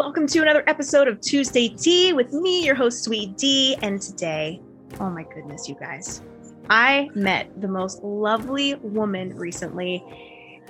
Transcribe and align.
welcome 0.00 0.26
to 0.26 0.40
another 0.40 0.64
episode 0.66 1.08
of 1.08 1.20
Tuesday 1.20 1.68
Tea 1.68 2.14
with 2.14 2.32
me, 2.32 2.64
your 2.64 2.74
host, 2.74 3.04
Sweet 3.04 3.36
D. 3.36 3.76
And 3.82 4.00
today, 4.00 4.58
oh 4.98 5.10
my 5.10 5.24
goodness, 5.24 5.68
you 5.68 5.74
guys, 5.74 6.22
I 6.70 7.10
met 7.14 7.50
the 7.60 7.68
most 7.68 8.02
lovely 8.02 8.76
woman 8.76 9.36
recently 9.36 10.02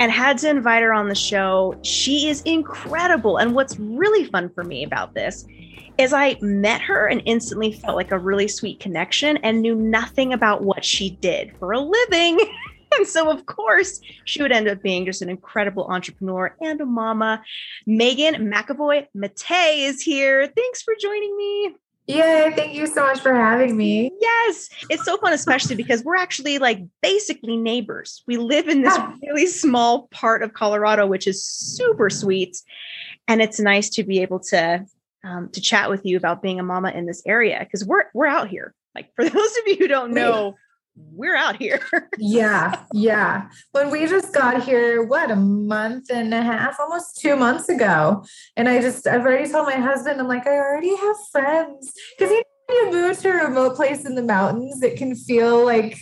and 0.00 0.10
had 0.10 0.36
to 0.38 0.48
invite 0.48 0.82
her 0.82 0.92
on 0.92 1.08
the 1.08 1.14
show. 1.14 1.78
She 1.82 2.26
is 2.26 2.42
incredible. 2.42 3.36
And 3.36 3.54
what's 3.54 3.78
really 3.78 4.24
fun 4.24 4.50
for 4.52 4.64
me 4.64 4.82
about 4.82 5.14
this 5.14 5.46
is 5.96 6.12
I 6.12 6.36
met 6.40 6.80
her 6.80 7.06
and 7.06 7.22
instantly 7.24 7.70
felt 7.70 7.94
like 7.94 8.10
a 8.10 8.18
really 8.18 8.48
sweet 8.48 8.80
connection 8.80 9.36
and 9.44 9.62
knew 9.62 9.76
nothing 9.76 10.32
about 10.32 10.64
what 10.64 10.84
she 10.84 11.10
did 11.10 11.56
for 11.56 11.70
a 11.70 11.78
living. 11.78 12.40
and 12.96 13.06
so, 13.06 13.30
of 13.30 13.46
course, 13.46 14.00
she 14.24 14.42
would 14.42 14.52
end 14.52 14.68
up 14.68 14.82
being 14.82 15.04
just 15.04 15.22
an 15.22 15.28
incredible 15.28 15.86
entrepreneur 15.86 16.56
and 16.60 16.80
a 16.80 16.86
mama. 16.86 17.42
Megan 17.86 18.50
McAvoy 18.50 19.06
Matei 19.16 19.86
is 19.88 20.02
here. 20.02 20.46
Thanks 20.46 20.82
for 20.82 20.94
joining 21.00 21.36
me. 21.36 21.74
Yay, 22.06 22.52
thank 22.56 22.74
you 22.74 22.86
so 22.86 23.02
much 23.02 23.20
for 23.20 23.32
having 23.32 23.76
me. 23.76 24.10
Yes, 24.20 24.68
it's 24.88 25.04
so 25.04 25.16
fun, 25.18 25.32
especially 25.32 25.76
because 25.76 26.02
we're 26.02 26.16
actually 26.16 26.58
like 26.58 26.80
basically 27.02 27.56
neighbors. 27.56 28.24
We 28.26 28.36
live 28.36 28.68
in 28.68 28.82
this 28.82 28.98
really 29.22 29.46
small 29.46 30.08
part 30.08 30.42
of 30.42 30.52
Colorado, 30.52 31.06
which 31.06 31.26
is 31.26 31.44
super 31.44 32.10
sweet. 32.10 32.56
And 33.28 33.40
it's 33.40 33.60
nice 33.60 33.90
to 33.90 34.02
be 34.02 34.22
able 34.22 34.40
to 34.40 34.84
um, 35.22 35.50
to 35.50 35.60
chat 35.60 35.90
with 35.90 36.04
you 36.04 36.16
about 36.16 36.42
being 36.42 36.58
a 36.58 36.64
mama 36.64 36.90
in 36.90 37.06
this 37.06 37.22
area 37.26 37.58
because 37.60 37.84
we're 37.84 38.04
we're 38.12 38.26
out 38.26 38.48
here. 38.48 38.74
Like 38.94 39.14
for 39.14 39.24
those 39.28 39.32
of 39.34 39.62
you 39.66 39.76
who 39.76 39.88
don't 39.88 40.12
know, 40.12 40.56
we're 40.96 41.36
out 41.36 41.56
here. 41.56 41.80
yeah, 42.18 42.84
yeah. 42.92 43.48
When 43.72 43.90
we 43.90 44.06
just 44.06 44.34
got 44.34 44.62
here, 44.62 45.02
what 45.02 45.30
a 45.30 45.36
month 45.36 46.10
and 46.10 46.32
a 46.34 46.42
half, 46.42 46.78
almost 46.80 47.20
two 47.20 47.36
months 47.36 47.68
ago, 47.68 48.24
and 48.56 48.68
I 48.68 48.80
just 48.80 49.06
I've 49.06 49.22
already 49.22 49.50
told 49.50 49.66
my 49.66 49.76
husband, 49.76 50.20
I'm 50.20 50.28
like, 50.28 50.46
I 50.46 50.56
already 50.56 50.96
have 50.96 51.16
friends 51.30 51.92
because 52.18 52.32
you, 52.32 52.42
know, 52.68 52.74
you 52.74 52.92
move 52.92 53.18
to 53.20 53.28
a 53.30 53.48
remote 53.48 53.76
place 53.76 54.04
in 54.04 54.14
the 54.14 54.22
mountains, 54.22 54.82
it 54.82 54.96
can 54.96 55.14
feel 55.14 55.64
like, 55.64 55.98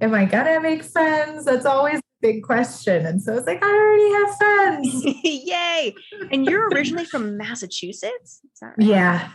am 0.00 0.14
I 0.14 0.24
gonna 0.24 0.60
make 0.60 0.82
friends? 0.82 1.44
That's 1.44 1.66
always 1.66 1.98
a 1.98 2.02
big 2.20 2.42
question, 2.42 3.06
and 3.06 3.22
so 3.22 3.36
it's 3.36 3.46
like 3.46 3.62
I 3.62 3.68
already 3.68 4.12
have 4.12 4.36
friends. 4.36 5.04
Yay! 5.24 5.94
And 6.30 6.46
you're 6.46 6.68
originally 6.68 7.04
from 7.04 7.36
Massachusetts, 7.36 8.40
right? 8.60 8.74
Yeah, 8.78 9.30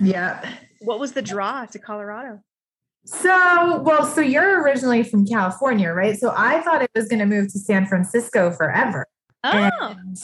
yeah. 0.00 0.48
What 0.80 1.00
was 1.00 1.12
the 1.12 1.22
draw 1.22 1.66
to 1.66 1.78
Colorado? 1.78 2.40
So, 3.10 3.80
well, 3.80 4.04
so 4.04 4.20
you're 4.20 4.62
originally 4.62 5.02
from 5.02 5.26
California, 5.26 5.90
right? 5.90 6.18
So 6.18 6.34
I 6.36 6.60
thought 6.60 6.82
I 6.82 6.88
was 6.94 7.08
going 7.08 7.20
to 7.20 7.26
move 7.26 7.50
to 7.52 7.58
San 7.58 7.86
Francisco 7.86 8.50
forever. 8.50 9.06
Oh. 9.44 9.70
And 9.80 10.16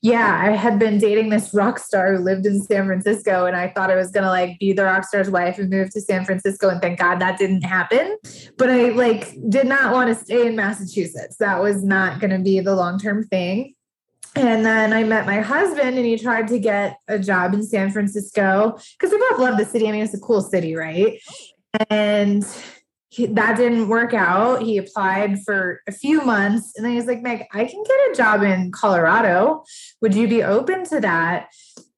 yeah, 0.00 0.40
I 0.42 0.50
had 0.50 0.78
been 0.78 0.98
dating 0.98 1.28
this 1.28 1.54
rock 1.54 1.78
star 1.78 2.16
who 2.16 2.18
lived 2.18 2.46
in 2.46 2.60
San 2.60 2.86
Francisco, 2.86 3.46
and 3.46 3.54
I 3.54 3.68
thought 3.68 3.90
I 3.90 3.96
was 3.96 4.10
gonna 4.10 4.30
like 4.30 4.58
be 4.58 4.72
the 4.72 4.84
rock 4.84 5.04
star's 5.04 5.30
wife 5.30 5.58
and 5.58 5.68
move 5.70 5.90
to 5.90 6.00
San 6.00 6.24
Francisco. 6.24 6.70
And 6.70 6.80
thank 6.80 6.98
God 6.98 7.20
that 7.20 7.38
didn't 7.38 7.62
happen. 7.62 8.16
But 8.56 8.70
I 8.70 8.88
like 8.88 9.36
did 9.48 9.66
not 9.66 9.92
want 9.92 10.08
to 10.08 10.24
stay 10.24 10.46
in 10.46 10.56
Massachusetts. 10.56 11.36
That 11.36 11.60
was 11.60 11.84
not 11.84 12.18
gonna 12.18 12.40
be 12.40 12.60
the 12.60 12.74
long 12.74 12.98
term 12.98 13.24
thing. 13.24 13.74
And 14.34 14.64
then 14.64 14.94
I 14.94 15.04
met 15.04 15.26
my 15.26 15.40
husband, 15.40 15.98
and 15.98 16.06
he 16.06 16.16
tried 16.16 16.48
to 16.48 16.58
get 16.58 16.96
a 17.06 17.18
job 17.18 17.52
in 17.52 17.62
San 17.62 17.90
Francisco 17.90 18.78
because 18.98 19.12
we 19.12 19.18
both 19.18 19.38
love 19.38 19.58
the 19.58 19.66
city. 19.66 19.86
I 19.86 19.92
mean, 19.92 20.02
it's 20.02 20.14
a 20.14 20.20
cool 20.20 20.40
city, 20.40 20.74
right? 20.74 21.20
And 21.88 22.46
he, 23.12 23.26
that 23.26 23.56
didn't 23.56 23.88
work 23.88 24.14
out. 24.14 24.62
He 24.62 24.78
applied 24.78 25.42
for 25.44 25.82
a 25.86 25.92
few 25.92 26.22
months 26.22 26.72
and 26.76 26.84
then 26.84 26.94
he's 26.94 27.06
like, 27.06 27.20
Meg, 27.20 27.46
I 27.52 27.66
can 27.66 27.84
get 27.84 28.10
a 28.10 28.14
job 28.14 28.42
in 28.42 28.72
Colorado. 28.72 29.64
Would 30.00 30.14
you 30.14 30.26
be 30.28 30.42
open 30.42 30.84
to 30.86 31.00
that? 31.00 31.48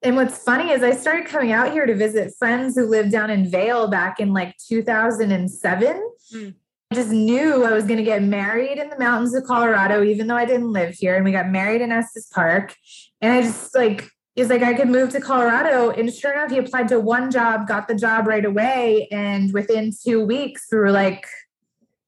And 0.03 0.17
what's 0.17 0.37
funny 0.37 0.71
is 0.71 0.83
I 0.83 0.91
started 0.91 1.27
coming 1.27 1.53
out 1.53 1.73
here 1.73 1.87
to 1.87 1.95
visit 1.95 2.35
friends 2.39 2.75
who 2.75 2.87
lived 2.87 3.13
down 3.13 3.31
in 3.31 3.49
Vail 3.49 3.89
back 3.89 4.19
in 4.19 4.33
like 4.33 4.57
2007. 4.69 6.11
Mm. 6.35 6.55
I 6.91 6.95
just 6.95 7.11
knew 7.11 7.65
I 7.65 7.73
was 7.73 7.85
going 7.85 7.99
to 7.99 8.05
get 8.05 8.23
married 8.23 8.79
in 8.79 8.91
the 8.91 8.99
mountains 8.99 9.35
of 9.35 9.45
Colorado, 9.45 10.03
even 10.03 10.27
though 10.27 10.37
I 10.37 10.45
didn't 10.45 10.73
live 10.73 10.95
here. 10.95 11.17
And 11.17 11.25
we 11.25 11.33
got 11.33 11.49
married 11.49 11.81
in 11.81 11.91
Estes 11.91 12.27
Park. 12.27 12.75
And 13.21 13.33
I 13.33 13.43
just 13.43 13.75
like 13.75 14.09
he's 14.35 14.49
like, 14.49 14.63
I 14.63 14.75
could 14.75 14.89
move 14.89 15.11
to 15.11 15.21
Colorado. 15.21 15.91
And 15.91 16.13
sure 16.13 16.33
enough, 16.33 16.51
he 16.51 16.59
applied 16.59 16.89
to 16.89 17.01
one 17.01 17.31
job, 17.31 17.67
got 17.67 17.89
the 17.89 17.95
job 17.95 18.27
right 18.27 18.45
away. 18.45 19.09
And 19.11 19.53
within 19.53 19.93
two 19.93 20.25
weeks, 20.25 20.67
we 20.71 20.79
were 20.79 20.91
like, 20.91 21.27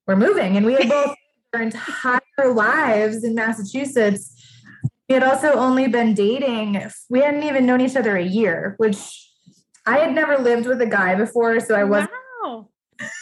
we're 0.07 0.17
moving. 0.17 0.57
And 0.57 0.67
we 0.67 0.75
had 0.75 0.89
both 0.89 1.17
our 1.55 1.63
entire 1.63 2.53
lives 2.53 3.25
in 3.25 3.35
Massachusetts. 3.35 4.33
We 5.09 5.15
had 5.15 5.23
also 5.23 5.53
only 5.53 5.87
been 5.87 6.15
dating, 6.15 6.83
we 7.09 7.21
hadn't 7.21 7.45
even 7.45 7.65
known 7.65 7.81
each 7.81 7.95
other 7.95 8.17
a 8.17 8.25
year, 8.25 8.75
which 8.79 9.31
I 9.87 9.99
had 9.99 10.13
never 10.13 10.37
lived 10.37 10.67
with 10.67 10.81
a 10.83 10.87
guy 10.87 11.15
before. 11.15 11.61
So 11.61 11.77
I 11.77 11.85
wasn't. 11.85 12.11
Wow. 12.43 12.71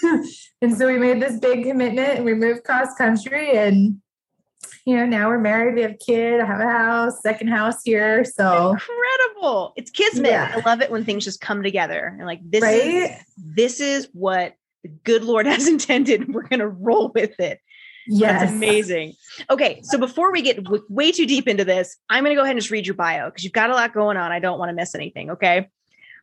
and 0.62 0.76
so 0.76 0.86
we 0.86 0.98
made 0.98 1.20
this 1.20 1.38
big 1.38 1.64
commitment 1.64 2.16
and 2.16 2.24
we 2.24 2.32
moved 2.32 2.64
cross 2.64 2.94
country 2.96 3.56
and 3.58 4.00
you 4.84 4.96
know, 4.96 5.06
now 5.06 5.28
we're 5.28 5.38
married, 5.38 5.74
we 5.74 5.82
have 5.82 5.92
a 5.92 5.94
kid, 5.94 6.40
I 6.40 6.46
have 6.46 6.60
a 6.60 6.70
house, 6.70 7.20
second 7.22 7.48
house 7.48 7.82
here. 7.84 8.24
So 8.24 8.72
incredible. 8.72 9.72
It's 9.76 9.90
kismet. 9.90 10.30
Yeah. 10.30 10.52
I 10.54 10.68
love 10.68 10.80
it 10.80 10.90
when 10.90 11.04
things 11.04 11.24
just 11.24 11.40
come 11.40 11.62
together 11.62 12.14
and 12.18 12.26
like 12.26 12.40
this 12.48 12.62
right? 12.62 12.82
is 12.82 13.10
this 13.36 13.80
is 13.80 14.08
what 14.12 14.54
the 14.82 14.88
good 14.88 15.24
Lord 15.24 15.46
has 15.54 15.68
intended. 15.68 16.32
We're 16.32 16.42
gonna 16.42 16.68
roll 16.68 17.10
with 17.14 17.38
it. 17.40 17.60
Yes. 18.06 18.40
That's 18.40 18.52
amazing. 18.52 19.14
Okay. 19.48 19.80
So 19.82 19.98
before 19.98 20.30
we 20.30 20.42
get 20.42 20.62
w- 20.62 20.84
way 20.88 21.10
too 21.10 21.26
deep 21.26 21.48
into 21.48 21.64
this, 21.64 21.96
I'm 22.10 22.22
going 22.22 22.34
to 22.34 22.38
go 22.38 22.42
ahead 22.42 22.52
and 22.52 22.60
just 22.60 22.70
read 22.70 22.86
your 22.86 22.94
bio 22.94 23.30
because 23.30 23.44
you've 23.44 23.52
got 23.52 23.70
a 23.70 23.72
lot 23.72 23.94
going 23.94 24.16
on. 24.16 24.30
I 24.30 24.40
don't 24.40 24.58
want 24.58 24.68
to 24.68 24.74
miss 24.74 24.94
anything. 24.94 25.30
Okay. 25.30 25.70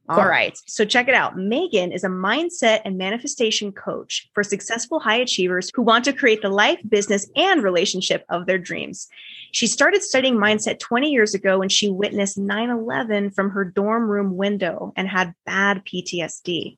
All 0.09 0.27
right. 0.27 0.57
So 0.67 0.83
check 0.83 1.07
it 1.07 1.13
out. 1.13 1.37
Megan 1.37 1.91
is 1.91 2.03
a 2.03 2.09
mindset 2.09 2.81
and 2.83 2.97
manifestation 2.97 3.71
coach 3.71 4.29
for 4.33 4.43
successful 4.43 4.99
high 4.99 5.17
achievers 5.17 5.71
who 5.73 5.83
want 5.83 6.03
to 6.05 6.13
create 6.13 6.41
the 6.41 6.49
life, 6.49 6.79
business, 6.89 7.29
and 7.35 7.63
relationship 7.63 8.25
of 8.29 8.45
their 8.45 8.57
dreams. 8.57 9.07
She 9.51 9.67
started 9.67 10.03
studying 10.03 10.35
mindset 10.35 10.79
20 10.79 11.09
years 11.09 11.33
ago 11.33 11.59
when 11.59 11.69
she 11.69 11.89
witnessed 11.89 12.37
9 12.37 12.69
11 12.69 13.31
from 13.31 13.51
her 13.51 13.63
dorm 13.63 14.09
room 14.09 14.35
window 14.35 14.91
and 14.95 15.07
had 15.07 15.33
bad 15.45 15.85
PTSD. 15.85 16.77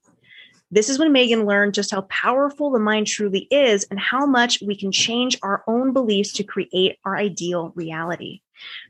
This 0.69 0.89
is 0.89 0.97
when 0.97 1.11
Megan 1.11 1.45
learned 1.45 1.75
just 1.75 1.91
how 1.91 2.01
powerful 2.01 2.71
the 2.71 2.79
mind 2.79 3.05
truly 3.05 3.47
is 3.51 3.83
and 3.91 3.99
how 3.99 4.25
much 4.25 4.59
we 4.65 4.75
can 4.75 4.91
change 4.91 5.37
our 5.43 5.63
own 5.67 5.93
beliefs 5.93 6.33
to 6.33 6.43
create 6.43 6.97
our 7.05 7.15
ideal 7.15 7.71
reality. 7.75 8.41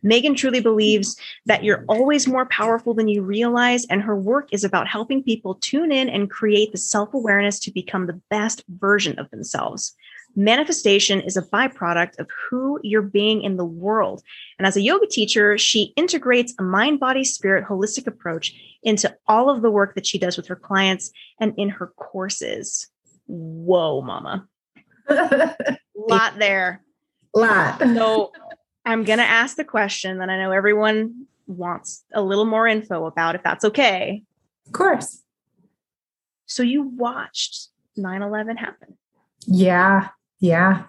Megan 0.02 0.36
truly 0.36 0.60
believes 0.60 1.18
that 1.46 1.64
you're 1.64 1.86
always 1.88 2.28
more 2.28 2.46
powerful 2.46 2.94
than 2.94 3.08
you 3.08 3.22
realize, 3.22 3.86
and 3.86 4.02
her 4.02 4.16
work 4.16 4.50
is 4.52 4.64
about 4.64 4.88
helping 4.88 5.24
people 5.24 5.56
tune 5.56 5.92
in 5.92 6.10
and 6.10 6.30
create 6.30 6.72
the 6.72 6.78
self 6.78 7.14
awareness 7.14 7.60
to 7.60 7.72
become 7.72 8.08
the 8.08 8.22
best 8.30 8.64
version 8.68 9.18
of 9.20 9.30
themselves. 9.32 9.96
Manifestation 10.36 11.22
is 11.22 11.38
a 11.38 11.44
byproduct 11.44 12.18
of 12.18 12.28
who 12.50 12.80
you're 12.82 13.04
being 13.04 13.44
in 13.44 13.58
the 13.58 13.66
world. 13.66 14.24
And 14.58 14.66
as 14.66 14.76
a 14.76 14.82
yoga 14.82 15.06
teacher, 15.06 15.58
she 15.58 15.94
integrates 15.96 16.56
a 16.58 16.64
mind, 16.64 17.00
body, 17.00 17.24
spirit 17.24 17.66
holistic 17.66 18.08
approach 18.08 18.56
into 18.82 19.16
all 19.28 19.50
of 19.50 19.62
the 19.62 19.70
work 19.70 19.94
that 19.96 20.08
she 20.08 20.18
does 20.18 20.36
with 20.36 20.48
her 20.48 20.56
clients 20.56 21.12
and 21.40 21.54
in 21.58 21.70
her 21.70 21.88
courses. 21.98 22.88
Whoa, 23.28 24.02
mama. 24.02 24.48
lot 25.96 26.40
there. 26.40 26.84
Lot. 27.36 27.80
So 27.80 28.32
I'm 28.86 29.04
going 29.04 29.20
to 29.20 29.26
ask 29.26 29.56
the 29.56 29.64
question 29.64 30.18
that 30.20 30.30
I 30.30 30.38
know 30.38 30.52
everyone 30.52 31.28
wants 31.48 32.04
a 32.14 32.22
little 32.22 32.46
more 32.46 32.68
info 32.68 33.06
about, 33.06 33.36
if 33.36 33.44
that's 33.44 33.64
okay. 33.66 34.24
Of 34.68 34.74
course. 34.74 35.24
So 36.46 36.64
you 36.64 36.84
watched 36.84 37.70
9 37.96 38.22
11 38.22 38.58
happen. 38.58 38.98
Yeah. 39.48 40.10
Yeah. 40.40 40.84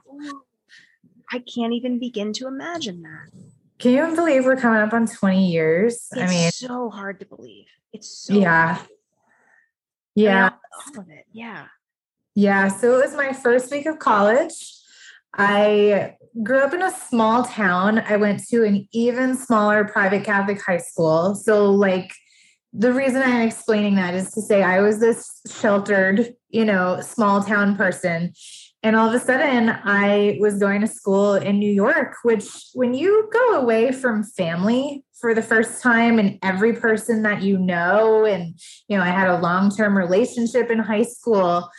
I 1.33 1.39
can't 1.39 1.73
even 1.73 1.99
begin 1.99 2.33
to 2.35 2.47
imagine 2.47 3.03
that. 3.03 3.31
Can 3.79 3.93
you 3.93 4.15
believe 4.15 4.45
we're 4.45 4.57
coming 4.57 4.81
up 4.81 4.93
on 4.93 5.07
20 5.07 5.51
years? 5.51 6.09
It's 6.13 6.17
I 6.17 6.27
mean, 6.27 6.51
so 6.51 6.91
hard 6.91 7.21
to 7.21 7.27
believe. 7.27 7.67
It's 7.93 8.09
so 8.09 8.35
yeah. 8.35 8.81
Yeah. 10.15 10.51
I 10.97 11.03
mean, 11.03 11.23
yeah. 11.33 11.67
Yeah. 12.35 12.69
So 12.69 12.99
it 12.99 13.07
was 13.07 13.15
my 13.15 13.33
first 13.33 13.71
week 13.71 13.87
of 13.87 13.99
college. 13.99 14.53
I 15.37 16.17
grew 16.43 16.61
up 16.61 16.75
in 16.75 16.83
a 16.83 16.91
small 16.91 17.45
town. 17.45 18.01
I 18.01 18.17
went 18.17 18.47
to 18.49 18.65
an 18.65 18.89
even 18.93 19.37
smaller 19.37 19.85
private 19.85 20.25
Catholic 20.25 20.61
high 20.63 20.79
school. 20.79 21.35
So, 21.35 21.71
like, 21.71 22.13
the 22.73 22.93
reason 22.93 23.23
I'm 23.23 23.47
explaining 23.47 23.95
that 23.97 24.15
is 24.15 24.33
to 24.33 24.43
say 24.43 24.63
I 24.63 24.81
was 24.81 24.99
this 24.99 25.41
sheltered, 25.61 26.35
you 26.49 26.65
know, 26.65 27.01
small 27.01 27.43
town 27.43 27.77
person. 27.77 28.33
And 28.83 28.97
all 28.97 29.09
of 29.09 29.15
a 29.15 29.21
sudden, 29.21 29.71
I 29.85 30.37
was 30.41 30.59
going 30.59 30.81
to 30.83 30.87
school 30.87 31.35
in 31.35 31.59
New 31.59 31.71
York, 31.71 32.17
which, 32.23 32.47
when 32.75 32.93
you 32.93 33.31
go 33.33 33.61
away 33.61 33.93
from 33.93 34.25
family 34.25 35.05
for 35.21 35.35
the 35.35 35.43
first 35.43 35.83
time 35.83 36.19
and 36.19 36.39
every 36.43 36.75
person 36.75 37.23
that 37.23 37.43
you 37.43 37.57
know, 37.59 38.27
and, 38.27 38.59
you 38.89 38.99
know, 38.99 39.03
I 39.03 39.09
had 39.09 39.29
a 39.29 39.41
long 39.41 39.71
term 39.71 39.97
relationship 39.97 40.71
in 40.71 40.81
high 40.81 41.05
school, 41.05 41.71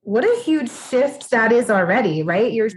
what 0.00 0.24
a 0.24 0.42
huge 0.42 0.70
shift 0.70 1.30
that 1.30 1.52
is 1.52 1.70
already, 1.70 2.22
right? 2.22 2.50
You're 2.52 2.70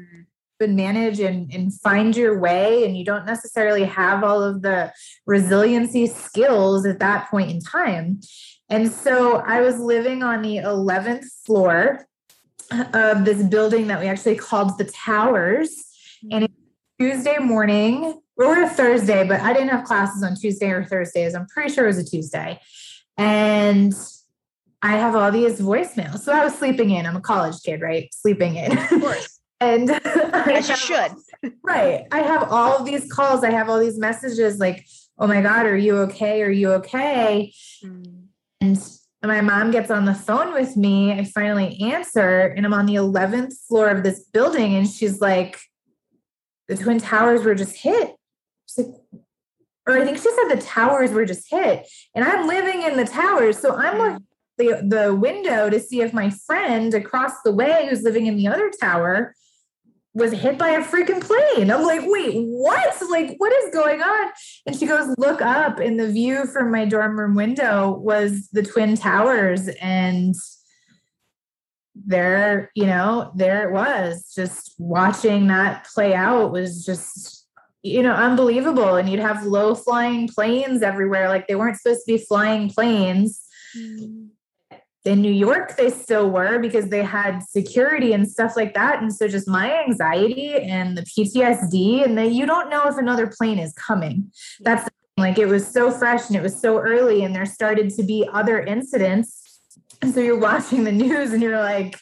and 0.62 0.76
manage 0.76 1.20
and, 1.20 1.52
and 1.54 1.74
find 1.82 2.16
your 2.16 2.40
way. 2.40 2.86
And 2.86 2.98
you 2.98 3.04
don't 3.04 3.26
necessarily 3.26 3.84
have 3.84 4.24
all 4.24 4.42
of 4.44 4.62
the 4.62 4.94
resiliency 5.26 6.08
skills 6.08 6.86
at 6.86 7.00
that 7.00 7.30
point 7.30 7.52
in 7.52 7.60
time. 7.60 8.22
And 8.70 8.92
so 8.92 9.38
I 9.38 9.62
was 9.62 9.80
living 9.80 10.24
on 10.24 10.42
the 10.42 10.58
11th 10.58 11.26
floor 11.46 12.06
of 12.94 13.26
this 13.26 13.44
building 13.44 13.88
that 13.88 14.00
we 14.00 14.08
actually 14.08 14.36
called 14.36 14.78
the 14.78 14.86
Towers. 14.86 15.70
Mm-hmm. 16.24 16.44
And 16.44 16.50
Tuesday 17.00 17.38
morning, 17.40 18.22
or 18.38 18.64
a 18.64 18.70
Thursday, 18.70 19.28
but 19.28 19.42
I 19.42 19.54
didn't 19.54 19.70
have 19.70 19.84
classes 19.84 20.24
on 20.24 20.36
Tuesday 20.36 20.70
or 20.70 20.84
Thursdays. 20.84 21.36
I'm 21.36 21.48
pretty 21.48 21.74
sure 21.74 21.86
it 21.86 21.88
was 21.88 21.98
a 21.98 22.04
Tuesday. 22.04 22.60
And 23.18 23.94
I 24.82 24.98
have 24.98 25.16
all 25.16 25.32
these 25.32 25.60
voicemails. 25.60 26.20
So 26.20 26.34
I 26.34 26.44
was 26.44 26.56
sleeping 26.58 26.90
in. 26.90 27.06
I'm 27.06 27.16
a 27.16 27.22
college 27.22 27.62
kid, 27.64 27.82
right? 27.82 28.12
Sleeping 28.14 28.56
in. 28.56 28.78
Of 28.78 28.90
course. 28.90 29.28
and 29.62 29.90
as 30.06 30.68
you 30.68 30.76
should. 30.76 31.12
Right. 31.64 32.06
I 32.12 32.22
have 32.22 32.52
all 32.52 32.78
of 32.78 32.86
these 32.86 33.12
calls. 33.12 33.44
I 33.44 33.52
have 33.52 33.70
all 33.70 33.80
these 33.80 33.98
messages 33.98 34.60
like, 34.60 34.86
oh 35.18 35.28
my 35.28 35.42
God, 35.42 35.66
are 35.66 35.78
you 35.78 35.98
okay? 36.00 36.42
Are 36.42 36.52
you 36.52 36.74
okay? 36.74 37.54
Mm. 37.84 38.28
And 38.60 38.78
my 39.24 39.42
mom 39.42 39.72
gets 39.72 39.92
on 39.92 40.06
the 40.06 40.16
phone 40.16 40.54
with 40.54 40.76
me. 40.76 41.14
I 41.14 41.24
finally 41.24 41.80
answer, 41.80 42.48
and 42.48 42.66
I'm 42.66 42.74
on 42.74 42.88
the 42.88 42.96
11th 42.96 43.54
floor 43.68 43.90
of 43.90 44.04
this 44.04 44.24
building. 44.34 44.76
And 44.76 44.88
she's 44.88 45.22
like, 45.22 45.60
the 46.68 46.76
Twin 46.76 47.00
Towers 47.00 47.44
were 47.44 47.56
just 47.56 47.76
hit. 47.76 48.16
She's 48.68 48.86
like, 48.86 48.96
or 49.88 49.98
I 49.98 50.06
think 50.06 50.18
she 50.18 50.24
said 50.24 50.56
the 50.56 50.62
towers 50.62 51.12
were 51.12 51.26
just 51.26 51.50
hit. 51.50 51.88
And 52.16 52.24
I'm 52.24 52.48
living 52.48 52.84
in 52.84 52.98
the 52.98 53.06
towers. 53.06 53.58
So 53.58 53.76
I'm 53.76 53.98
looking 53.98 54.26
the, 54.58 54.82
the 54.88 55.16
window 55.16 55.70
to 55.70 55.80
see 55.80 56.02
if 56.02 56.14
my 56.14 56.30
friend 56.30 56.94
across 56.94 57.42
the 57.44 57.52
way 57.52 57.88
who's 57.90 58.04
living 58.04 58.28
in 58.28 58.36
the 58.36 58.48
other 58.48 58.72
tower 58.80 59.34
was 60.14 60.34
hit 60.34 60.58
by 60.58 60.70
a 60.72 60.84
freaking 60.84 61.22
plane. 61.22 61.72
I'm 61.72 61.84
like, 61.84 62.02
wait, 62.04 62.36
what? 62.36 62.96
Like, 63.10 63.36
what 63.38 63.54
is 63.64 63.74
going 63.74 64.02
on? 64.02 64.32
And 64.66 64.76
she 64.76 64.86
goes, 64.86 65.16
look 65.18 65.42
up, 65.42 65.80
and 65.80 66.00
the 66.00 66.12
view 66.12 66.46
from 66.48 66.72
my 66.72 66.86
dorm 66.86 67.18
room 67.18 67.36
window 67.36 67.92
was 67.92 68.50
the 68.50 68.64
Twin 68.64 68.96
Towers. 68.96 69.70
And 69.82 70.36
there, 71.96 72.72
you 72.76 72.86
know, 72.86 73.32
there 73.36 73.68
it 73.68 73.74
was. 73.74 74.34
Just 74.36 74.76
watching 74.78 75.48
that 75.48 75.88
play 75.94 76.14
out 76.14 76.52
was 76.52 76.86
just, 76.86 77.48
you 77.82 78.04
know, 78.04 78.14
unbelievable. 78.14 78.96
And 78.96 79.08
you'd 79.10 79.20
have 79.20 79.46
low 79.46 79.76
flying 79.76 80.28
planes 80.28 80.82
everywhere. 80.82 81.30
Like 81.30 81.48
they 81.48 81.56
weren't 81.56 81.78
supposed 81.78 82.06
to 82.06 82.14
be 82.14 82.18
flying 82.18 82.70
planes. 82.70 83.42
Mm. 83.78 84.31
In 85.04 85.22
New 85.22 85.32
York, 85.32 85.78
they 85.78 85.90
still 85.90 86.30
were 86.30 86.60
because 86.60 86.90
they 86.90 87.04
had 87.04 87.42
security 87.42 88.14
and 88.14 88.30
stuff 88.30 88.56
like 88.56 88.76
that. 88.76 89.02
And 89.02 89.14
so 89.14 89.28
just 89.28 89.48
my 89.48 89.84
anxiety 89.84 90.54
and 90.54 90.98
the 90.98 91.02
PTSD, 91.02 92.06
and 92.06 92.18
that 92.18 92.32
you 92.32 92.46
don't 92.46 92.70
know 92.70 92.88
if 92.88 92.98
another 92.98 93.28
plane 93.28 93.58
is 93.58 93.74
coming. 93.74 94.32
That's 94.60 94.88
like 95.18 95.38
it 95.38 95.48
was 95.48 95.68
so 95.68 95.92
fresh 95.92 96.28
and 96.28 96.36
it 96.36 96.42
was 96.42 96.60
so 96.60 96.78
early, 96.78 97.24
and 97.24 97.36
there 97.36 97.46
started 97.46 97.90
to 97.96 98.04
be 98.04 98.28
other 98.32 98.60
incidents 98.60 99.42
and 100.02 100.14
so 100.14 100.20
you're 100.20 100.40
watching 100.40 100.84
the 100.84 100.92
news 100.92 101.32
and 101.32 101.44
you're 101.44 101.60
like, 101.60 101.98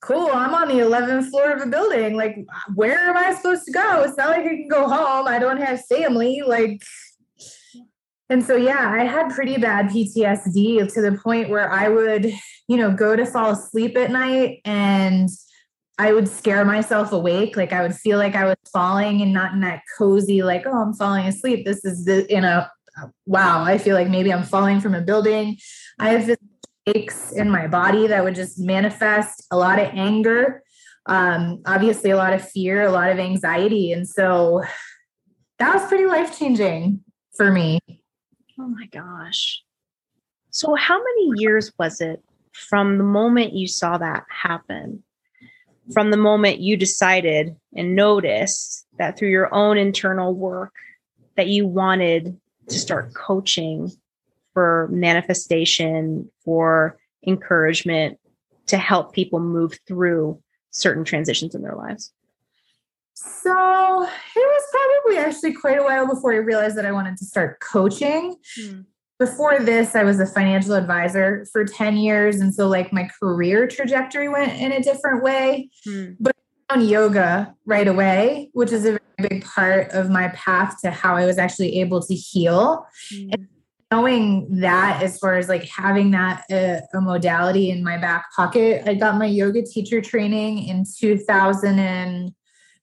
cool, 0.00 0.28
I'm 0.32 0.54
on 0.54 0.68
the 0.68 0.74
11th 0.74 1.28
floor 1.30 1.52
of 1.52 1.60
a 1.60 1.66
building. 1.66 2.16
Like, 2.16 2.36
where 2.74 3.10
am 3.10 3.16
I 3.16 3.34
supposed 3.34 3.64
to 3.66 3.72
go? 3.72 4.02
It's 4.02 4.16
not 4.16 4.30
like 4.30 4.46
I 4.46 4.48
can 4.48 4.68
go 4.68 4.88
home. 4.88 5.26
I 5.26 5.38
don't 5.38 5.60
have 5.60 5.84
family. 5.86 6.42
Like, 6.46 6.82
and 8.30 8.44
so, 8.44 8.54
yeah, 8.54 8.90
I 8.90 9.04
had 9.04 9.34
pretty 9.34 9.58
bad 9.58 9.88
PTSD 9.88 10.92
to 10.94 11.02
the 11.02 11.18
point 11.22 11.50
where 11.50 11.70
I 11.70 11.88
would, 11.88 12.32
you 12.68 12.76
know, 12.76 12.92
go 12.92 13.16
to 13.16 13.26
fall 13.26 13.50
asleep 13.50 13.96
at 13.96 14.12
night 14.12 14.60
and 14.64 15.28
I 15.98 16.12
would 16.12 16.28
scare 16.28 16.64
myself 16.64 17.12
awake. 17.12 17.56
Like 17.56 17.72
I 17.72 17.82
would 17.82 17.94
feel 17.94 18.18
like 18.18 18.36
I 18.36 18.44
was 18.44 18.56
falling 18.72 19.20
and 19.20 19.32
not 19.32 19.52
in 19.52 19.60
that 19.60 19.82
cozy, 19.98 20.42
like, 20.42 20.62
oh, 20.64 20.80
I'm 20.80 20.94
falling 20.94 21.26
asleep. 21.26 21.66
This 21.66 21.84
is 21.84 22.04
the, 22.04 22.32
in 22.32 22.44
a, 22.44 22.70
wow, 23.26 23.64
I 23.64 23.78
feel 23.78 23.96
like 23.96 24.08
maybe 24.08 24.32
I'm 24.32 24.44
falling 24.44 24.80
from 24.80 24.94
a 24.94 25.00
building. 25.00 25.58
I 25.98 26.10
have 26.10 26.36
aches 26.86 27.32
in 27.32 27.50
my 27.50 27.66
body 27.66 28.06
that 28.06 28.22
would 28.22 28.36
just 28.36 28.58
manifest 28.58 29.44
a 29.50 29.56
lot 29.56 29.78
of 29.78 29.88
anger, 29.92 30.62
um, 31.06 31.62
obviously, 31.66 32.10
a 32.10 32.16
lot 32.16 32.32
of 32.32 32.48
fear, 32.48 32.86
a 32.86 32.92
lot 32.92 33.10
of 33.10 33.18
anxiety. 33.18 33.90
And 33.92 34.08
so 34.08 34.62
that 35.58 35.74
was 35.74 35.86
pretty 35.88 36.06
life 36.06 36.38
changing 36.38 37.00
for 37.36 37.50
me. 37.50 37.80
Oh 38.60 38.68
my 38.68 38.84
gosh. 38.86 39.62
So, 40.50 40.74
how 40.74 40.98
many 40.98 41.40
years 41.40 41.72
was 41.78 42.02
it 42.02 42.22
from 42.52 42.98
the 42.98 43.04
moment 43.04 43.54
you 43.54 43.66
saw 43.66 43.96
that 43.96 44.26
happen, 44.28 45.02
from 45.94 46.10
the 46.10 46.18
moment 46.18 46.60
you 46.60 46.76
decided 46.76 47.56
and 47.74 47.96
noticed 47.96 48.86
that 48.98 49.16
through 49.16 49.30
your 49.30 49.52
own 49.54 49.78
internal 49.78 50.34
work 50.34 50.74
that 51.36 51.46
you 51.46 51.66
wanted 51.66 52.38
to 52.68 52.78
start 52.78 53.14
coaching 53.14 53.90
for 54.52 54.88
manifestation, 54.92 56.30
for 56.44 56.98
encouragement 57.26 58.18
to 58.66 58.76
help 58.76 59.14
people 59.14 59.40
move 59.40 59.78
through 59.88 60.38
certain 60.70 61.04
transitions 61.04 61.54
in 61.54 61.62
their 61.62 61.76
lives? 61.76 62.12
So 63.22 64.02
it 64.02 64.08
was 64.34 64.62
probably 64.72 65.18
actually 65.18 65.52
quite 65.52 65.78
a 65.78 65.82
while 65.82 66.06
before 66.06 66.32
I 66.32 66.36
realized 66.36 66.76
that 66.78 66.86
I 66.86 66.92
wanted 66.92 67.18
to 67.18 67.26
start 67.26 67.60
coaching. 67.60 68.36
Hmm. 68.58 68.80
Before 69.18 69.58
this, 69.58 69.94
I 69.94 70.04
was 70.04 70.18
a 70.20 70.26
financial 70.26 70.72
advisor 70.72 71.46
for 71.52 71.66
10 71.66 71.98
years. 71.98 72.40
And 72.40 72.54
so, 72.54 72.66
like, 72.66 72.94
my 72.94 73.10
career 73.20 73.66
trajectory 73.66 74.30
went 74.30 74.58
in 74.58 74.72
a 74.72 74.80
different 74.80 75.22
way. 75.22 75.68
Hmm. 75.84 76.12
But 76.18 76.34
on 76.70 76.88
yoga 76.88 77.54
right 77.66 77.86
away, 77.86 78.48
which 78.54 78.72
is 78.72 78.86
a 78.86 78.92
very 78.92 79.28
big 79.28 79.44
part 79.44 79.90
of 79.90 80.08
my 80.08 80.28
path 80.28 80.80
to 80.82 80.90
how 80.90 81.14
I 81.14 81.26
was 81.26 81.36
actually 81.36 81.78
able 81.80 82.00
to 82.00 82.14
heal. 82.14 82.86
Hmm. 83.12 83.28
And 83.32 83.48
knowing 83.90 84.60
that 84.60 85.02
as 85.02 85.18
far 85.18 85.36
as 85.36 85.48
like 85.48 85.64
having 85.64 86.12
that 86.12 86.44
uh, 86.50 86.80
a 86.96 87.00
modality 87.00 87.70
in 87.70 87.82
my 87.82 87.98
back 87.98 88.26
pocket 88.36 88.84
i 88.86 88.94
got 88.94 89.18
my 89.18 89.26
yoga 89.26 89.62
teacher 89.62 90.00
training 90.00 90.62
in 90.68 90.84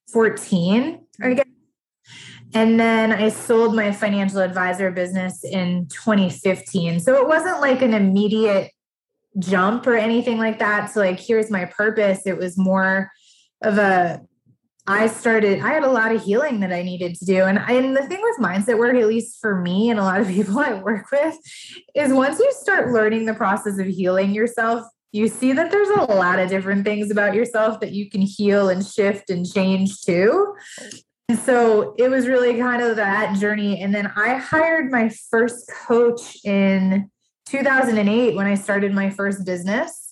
2014 0.07 0.99
i 1.21 1.23
mm-hmm. 1.23 1.35
guess 1.35 1.45
and 2.53 2.79
then 2.79 3.11
i 3.11 3.29
sold 3.29 3.75
my 3.75 3.91
financial 3.91 4.39
advisor 4.39 4.91
business 4.91 5.43
in 5.43 5.87
2015 5.87 6.99
so 6.99 7.15
it 7.15 7.27
wasn't 7.27 7.59
like 7.61 7.81
an 7.81 7.93
immediate 7.93 8.71
jump 9.39 9.85
or 9.87 9.95
anything 9.95 10.37
like 10.37 10.59
that. 10.59 10.91
So 10.91 11.01
like 11.01 11.19
here's 11.19 11.51
my 11.51 11.65
purpose. 11.65 12.25
It 12.25 12.37
was 12.37 12.57
more 12.57 13.11
of 13.61 13.77
a 13.77 14.21
I 14.89 15.07
started, 15.07 15.59
I 15.59 15.73
had 15.73 15.83
a 15.83 15.91
lot 15.91 16.15
of 16.15 16.23
healing 16.23 16.61
that 16.61 16.71
I 16.71 16.81
needed 16.81 17.15
to 17.15 17.25
do. 17.25 17.43
And, 17.43 17.59
and 17.59 17.95
the 17.95 18.07
thing 18.07 18.21
with 18.21 18.37
mindset 18.37 18.79
work, 18.79 18.95
at 18.95 19.05
least 19.05 19.37
for 19.41 19.59
me 19.59 19.89
and 19.89 19.99
a 19.99 20.03
lot 20.03 20.21
of 20.21 20.27
people 20.29 20.57
I 20.59 20.75
work 20.75 21.11
with, 21.11 21.35
is 21.93 22.13
once 22.13 22.39
you 22.39 22.49
start 22.53 22.93
learning 22.93 23.25
the 23.25 23.33
process 23.33 23.79
of 23.79 23.85
healing 23.85 24.33
yourself, 24.33 24.85
you 25.11 25.27
see 25.27 25.53
that 25.53 25.71
there's 25.71 25.89
a 25.89 26.13
lot 26.13 26.39
of 26.39 26.49
different 26.49 26.85
things 26.85 27.11
about 27.11 27.33
yourself 27.33 27.79
that 27.79 27.91
you 27.91 28.09
can 28.09 28.21
heal 28.21 28.69
and 28.69 28.85
shift 28.85 29.29
and 29.29 29.49
change 29.49 30.01
too. 30.01 30.55
And 31.29 31.37
so 31.39 31.93
it 31.97 32.09
was 32.09 32.27
really 32.27 32.57
kind 32.57 32.81
of 32.81 32.95
that 32.97 33.37
journey. 33.37 33.81
And 33.81 33.93
then 33.93 34.11
I 34.15 34.35
hired 34.35 34.91
my 34.91 35.09
first 35.29 35.69
coach 35.87 36.37
in 36.45 37.09
2008 37.47 38.35
when 38.35 38.47
I 38.47 38.55
started 38.55 38.93
my 38.93 39.09
first 39.09 39.45
business. 39.45 40.06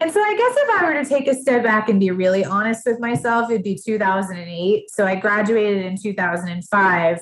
And 0.00 0.12
so 0.12 0.20
I 0.20 0.36
guess 0.36 0.54
if 0.56 0.80
I 0.80 0.84
were 0.84 1.02
to 1.02 1.08
take 1.08 1.26
a 1.26 1.34
step 1.34 1.64
back 1.64 1.88
and 1.88 1.98
be 1.98 2.12
really 2.12 2.44
honest 2.44 2.82
with 2.86 3.00
myself, 3.00 3.50
it'd 3.50 3.64
be 3.64 3.76
2008. 3.84 4.88
So 4.90 5.04
I 5.04 5.16
graduated 5.16 5.84
in 5.84 5.96
2005. 6.00 7.18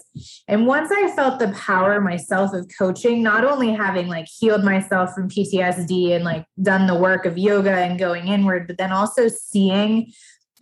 And 0.47 0.67
once 0.67 0.91
I 0.93 1.11
felt 1.17 1.39
the 1.39 1.49
power 1.53 2.03
myself 2.03 2.53
of 2.53 2.69
coaching, 2.79 3.23
not 3.23 3.45
only 3.45 3.73
having 3.73 4.09
like 4.09 4.27
healed 4.29 4.63
myself 4.63 5.15
from 5.15 5.31
PTSD 5.31 6.13
and 6.13 6.23
like 6.23 6.45
done 6.61 6.87
the 6.87 6.95
work 6.95 7.25
of 7.25 7.39
yoga 7.39 7.73
and 7.73 7.99
going 7.99 8.29
inward, 8.29 8.67
but 8.67 8.77
then 8.77 8.93
also 8.93 9.29
seeing 9.29 10.13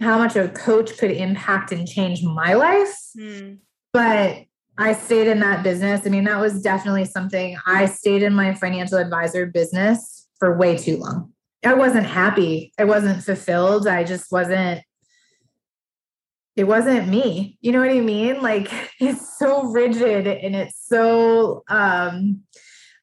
how 0.00 0.16
much 0.16 0.36
a 0.36 0.48
coach 0.48 0.96
could 0.96 1.10
impact 1.10 1.72
and 1.72 1.88
change 1.88 2.22
my 2.22 2.54
life. 2.54 2.94
Mm. 3.18 3.58
But 3.92 4.44
I 4.78 4.92
stayed 4.92 5.26
in 5.26 5.40
that 5.40 5.64
business. 5.64 6.02
I 6.06 6.10
mean, 6.10 6.24
that 6.24 6.40
was 6.40 6.62
definitely 6.62 7.06
something 7.06 7.56
I 7.66 7.86
stayed 7.86 8.22
in 8.22 8.34
my 8.34 8.54
financial 8.54 8.98
advisor 8.98 9.46
business 9.46 10.28
for 10.38 10.56
way 10.56 10.76
too 10.76 10.98
long. 10.98 11.33
I 11.64 11.74
wasn't 11.74 12.06
happy. 12.06 12.72
I 12.78 12.84
wasn't 12.84 13.22
fulfilled. 13.22 13.86
I 13.86 14.04
just 14.04 14.30
wasn't 14.30 14.82
it 16.56 16.64
wasn't 16.64 17.08
me. 17.08 17.58
You 17.62 17.72
know 17.72 17.80
what 17.80 17.90
I 17.90 18.00
mean? 18.00 18.40
Like 18.40 18.70
it's 19.00 19.38
so 19.38 19.64
rigid 19.64 20.26
and 20.26 20.54
it's 20.54 20.80
so 20.86 21.64
um 21.68 22.42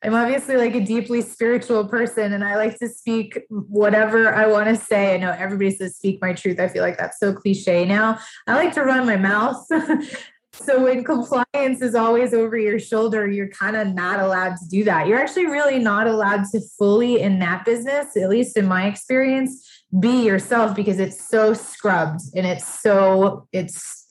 I'm 0.03 0.15
obviously 0.15 0.57
like 0.57 0.73
a 0.73 0.79
deeply 0.81 1.21
spiritual 1.21 1.87
person 1.87 2.33
and 2.33 2.43
I 2.43 2.55
like 2.55 2.79
to 2.79 2.89
speak 2.89 3.39
whatever 3.49 4.33
I 4.33 4.47
want 4.47 4.67
to 4.67 4.75
say. 4.75 5.13
I 5.13 5.17
know 5.17 5.31
everybody 5.31 5.69
says 5.69 5.95
speak 5.95 6.19
my 6.21 6.33
truth. 6.33 6.59
I 6.59 6.69
feel 6.69 6.81
like 6.81 6.97
that's 6.97 7.19
so 7.19 7.33
cliche 7.33 7.85
now. 7.85 8.17
I 8.47 8.55
like 8.55 8.73
to 8.73 8.83
run 8.83 9.05
my 9.05 9.17
mouth 9.17 9.63
So 10.53 10.83
when 10.83 11.03
compliance 11.03 11.81
is 11.81 11.95
always 11.95 12.33
over 12.33 12.57
your 12.57 12.77
shoulder, 12.77 13.27
you're 13.27 13.47
kind 13.47 13.75
of 13.75 13.93
not 13.93 14.19
allowed 14.19 14.57
to 14.57 14.67
do 14.67 14.83
that. 14.83 15.07
You're 15.07 15.19
actually 15.19 15.47
really 15.47 15.79
not 15.79 16.07
allowed 16.07 16.43
to 16.51 16.61
fully 16.77 17.21
in 17.21 17.39
that 17.39 17.63
business, 17.63 18.17
at 18.17 18.29
least 18.29 18.57
in 18.57 18.67
my 18.67 18.87
experience, 18.87 19.65
be 19.97 20.25
yourself 20.25 20.75
because 20.75 20.99
it's 20.99 21.27
so 21.27 21.53
scrubbed 21.53 22.21
and 22.35 22.45
it's 22.45 22.81
so 22.81 23.47
it's 23.53 24.07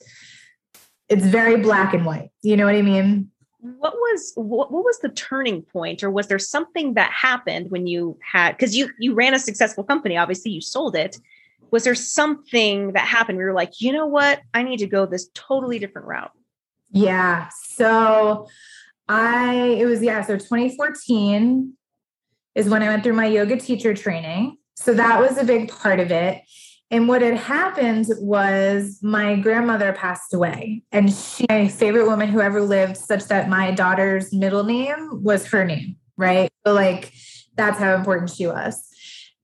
it's 1.09 1.25
very 1.25 1.57
black 1.57 1.93
and 1.93 2.05
white. 2.05 2.29
You 2.41 2.57
know 2.57 2.65
what 2.65 2.75
I 2.75 2.81
mean? 2.81 3.29
What 3.59 3.93
was 3.93 4.33
what, 4.35 4.71
what 4.71 4.83
was 4.83 4.99
the 4.99 5.09
turning 5.09 5.61
point 5.61 6.03
or 6.03 6.09
was 6.09 6.27
there 6.27 6.39
something 6.39 6.95
that 6.95 7.11
happened 7.11 7.69
when 7.69 7.85
you 7.85 8.17
had 8.23 8.57
cuz 8.57 8.75
you 8.75 8.89
you 8.97 9.13
ran 9.13 9.35
a 9.35 9.39
successful 9.39 9.83
company 9.83 10.17
obviously 10.17 10.51
you 10.51 10.61
sold 10.61 10.95
it 10.95 11.19
was 11.71 11.83
there 11.83 11.95
something 11.95 12.93
that 12.93 13.07
happened? 13.07 13.37
We 13.37 13.43
were 13.43 13.53
like 13.53 13.81
you 13.81 13.91
know 13.91 14.05
what? 14.05 14.41
I 14.53 14.63
need 14.63 14.77
to 14.77 14.87
go 14.87 15.05
this 15.05 15.29
totally 15.33 15.79
different 15.79 16.07
route. 16.07 16.31
Yeah 16.91 17.49
so 17.49 18.47
I 19.07 19.55
it 19.79 19.85
was 19.85 20.01
yeah 20.01 20.23
so 20.23 20.37
2014 20.37 21.73
is 22.55 22.69
when 22.69 22.83
I 22.83 22.87
went 22.87 23.03
through 23.03 23.13
my 23.13 23.27
yoga 23.27 23.57
teacher 23.57 23.93
training. 23.93 24.57
So 24.75 24.93
that 24.93 25.19
was 25.19 25.37
a 25.37 25.43
big 25.43 25.69
part 25.69 25.99
of 25.99 26.11
it. 26.11 26.41
And 26.89 27.07
what 27.07 27.21
had 27.21 27.35
happened 27.37 28.07
was 28.19 28.99
my 29.01 29.37
grandmother 29.37 29.93
passed 29.93 30.33
away, 30.33 30.83
and 30.91 31.11
she, 31.11 31.45
my 31.49 31.69
favorite 31.69 32.05
woman 32.05 32.27
who 32.27 32.41
ever 32.41 32.61
lived, 32.61 32.97
such 32.97 33.25
that 33.25 33.47
my 33.47 33.71
daughter's 33.71 34.33
middle 34.33 34.65
name 34.65 35.23
was 35.23 35.47
her 35.47 35.63
name, 35.63 35.95
right? 36.17 36.49
So, 36.67 36.73
like, 36.73 37.13
that's 37.55 37.79
how 37.79 37.95
important 37.95 38.29
she 38.29 38.45
was. 38.45 38.90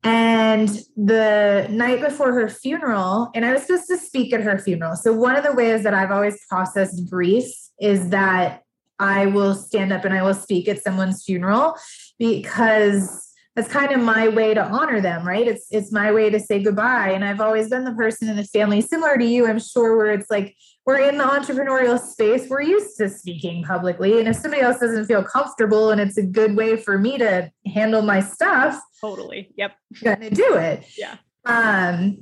And 0.03 0.69
the 0.95 1.67
night 1.69 2.01
before 2.01 2.33
her 2.33 2.49
funeral, 2.49 3.29
and 3.33 3.43
I 3.45 3.53
was 3.53 3.63
supposed 3.63 3.87
to 3.87 3.97
speak 3.97 4.31
at 4.33 4.41
her 4.41 4.57
funeral. 4.59 4.95
So, 4.95 5.11
one 5.11 5.35
of 5.35 5.43
the 5.43 5.53
ways 5.53 5.83
that 5.83 5.93
I've 5.93 6.11
always 6.11 6.39
processed 6.49 7.09
grief 7.09 7.45
is 7.81 8.09
that 8.09 8.63
I 8.99 9.25
will 9.25 9.53
stand 9.53 9.91
up 9.91 10.05
and 10.05 10.13
I 10.13 10.23
will 10.23 10.33
speak 10.33 10.67
at 10.67 10.81
someone's 10.81 11.23
funeral 11.23 11.75
because 12.19 13.27
that's 13.57 13.71
kind 13.71 13.91
of 13.91 13.99
my 13.99 14.27
way 14.29 14.53
to 14.53 14.63
honor 14.63 15.01
them 15.01 15.27
right 15.27 15.47
it's 15.47 15.65
it's 15.71 15.91
my 15.91 16.11
way 16.11 16.29
to 16.29 16.39
say 16.39 16.61
goodbye 16.61 17.09
and 17.09 17.25
i've 17.25 17.41
always 17.41 17.69
been 17.69 17.85
the 17.85 17.93
person 17.93 18.29
in 18.29 18.35
the 18.35 18.43
family 18.43 18.81
similar 18.81 19.17
to 19.17 19.25
you 19.25 19.47
i'm 19.47 19.59
sure 19.59 19.97
where 19.97 20.11
it's 20.11 20.29
like 20.29 20.55
we're 20.87 21.01
in 21.01 21.17
the 21.17 21.23
entrepreneurial 21.25 21.99
space. 21.99 22.47
We're 22.49 22.61
used 22.61 22.95
to 22.97 23.09
speaking 23.09 23.61
publicly. 23.61 24.19
And 24.19 24.27
if 24.29 24.37
somebody 24.37 24.63
else 24.63 24.79
doesn't 24.79 25.05
feel 25.05 25.21
comfortable 25.21 25.91
and 25.91 25.99
it's 25.99 26.17
a 26.17 26.23
good 26.23 26.55
way 26.55 26.77
for 26.77 26.97
me 26.97 27.17
to 27.17 27.51
handle 27.65 28.01
my 28.01 28.21
stuff 28.21 28.79
totally. 29.01 29.51
Yep. 29.57 29.75
Gonna 30.01 30.29
do 30.29 30.55
it. 30.55 30.85
Yeah. 30.97 31.17
Um 31.45 32.19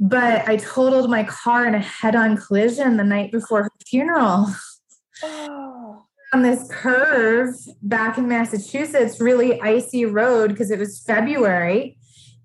but 0.00 0.48
i 0.48 0.56
totaled 0.58 1.10
my 1.10 1.24
car 1.24 1.66
in 1.66 1.74
a 1.74 1.80
head-on 1.80 2.36
collision 2.36 2.98
the 2.98 3.04
night 3.04 3.32
before 3.32 3.64
her 3.64 3.72
funeral. 3.84 4.46
Oh. 5.24 6.04
On 6.32 6.42
this 6.42 6.68
curve 6.70 7.56
back 7.82 8.16
in 8.16 8.28
Massachusetts, 8.28 9.20
really 9.20 9.60
icy 9.60 10.04
road 10.04 10.50
because 10.50 10.70
it 10.70 10.78
was 10.78 11.00
February. 11.00 11.98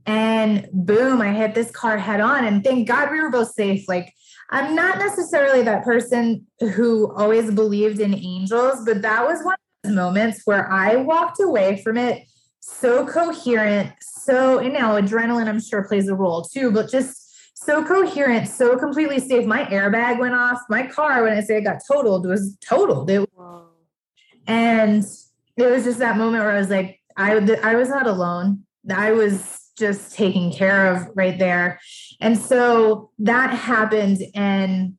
And 0.07 0.67
boom, 0.73 1.21
I 1.21 1.31
hit 1.31 1.53
this 1.53 1.69
car 1.69 1.99
head 1.99 2.21
on. 2.21 2.43
And 2.43 2.63
thank 2.63 2.87
God 2.87 3.11
we 3.11 3.21
were 3.21 3.29
both 3.29 3.53
safe. 3.53 3.87
Like, 3.87 4.13
I'm 4.53 4.75
not 4.75 4.99
necessarily 4.99 5.63
that 5.63 5.83
person 5.83 6.45
who 6.59 7.11
always 7.15 7.49
believed 7.49 7.99
in 7.99 8.13
angels, 8.13 8.85
but 8.85 9.01
that 9.01 9.25
was 9.25 9.43
one 9.43 9.55
of 9.55 9.59
those 9.83 9.95
moments 9.95 10.41
where 10.45 10.71
I 10.71 10.95
walked 10.95 11.39
away 11.39 11.81
from 11.81 11.97
it 11.97 12.27
so 12.59 13.03
coherent, 13.07 13.91
so, 13.99 14.59
and 14.59 14.71
now 14.71 14.93
adrenaline, 15.01 15.47
I'm 15.47 15.59
sure, 15.59 15.87
plays 15.87 16.07
a 16.07 16.13
role 16.13 16.43
too, 16.43 16.71
but 16.71 16.91
just 16.91 17.55
so 17.55 17.83
coherent, 17.83 18.47
so 18.47 18.77
completely 18.77 19.17
safe. 19.17 19.47
My 19.47 19.65
airbag 19.65 20.19
went 20.19 20.35
off. 20.35 20.59
My 20.69 20.85
car, 20.85 21.23
when 21.23 21.33
I 21.33 21.41
say 21.41 21.57
it 21.57 21.61
got 21.61 21.81
totaled, 21.91 22.27
was 22.27 22.55
totaled. 22.63 23.09
It 23.09 23.27
and 24.45 25.03
it 25.57 25.65
was 25.65 25.83
just 25.83 25.97
that 25.97 26.15
moment 26.15 26.43
where 26.43 26.51
I 26.51 26.59
was 26.59 26.69
like, 26.69 26.99
I, 27.17 27.37
I 27.63 27.73
was 27.73 27.89
not 27.89 28.05
alone. 28.05 28.65
I 28.87 29.13
was 29.13 29.62
just 29.77 30.13
taken 30.13 30.51
care 30.51 30.93
of 30.93 31.07
right 31.15 31.37
there. 31.37 31.79
And 32.19 32.37
so 32.37 33.11
that 33.19 33.51
happened 33.53 34.19
and 34.35 34.97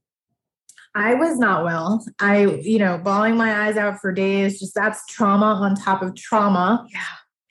I 0.97 1.15
was 1.15 1.39
not 1.39 1.65
well. 1.65 2.05
I, 2.21 2.45
you 2.45 2.79
know, 2.79 2.99
bawling 2.99 3.37
my 3.37 3.67
eyes 3.67 3.77
out 3.77 3.99
for 4.01 4.13
days, 4.13 4.61
just 4.61 4.75
that's 4.77 5.05
trauma 5.07 5.47
on 5.47 5.75
top 5.75 6.03
of 6.03 6.15
trauma. 6.15 6.87
Yeah 6.93 7.01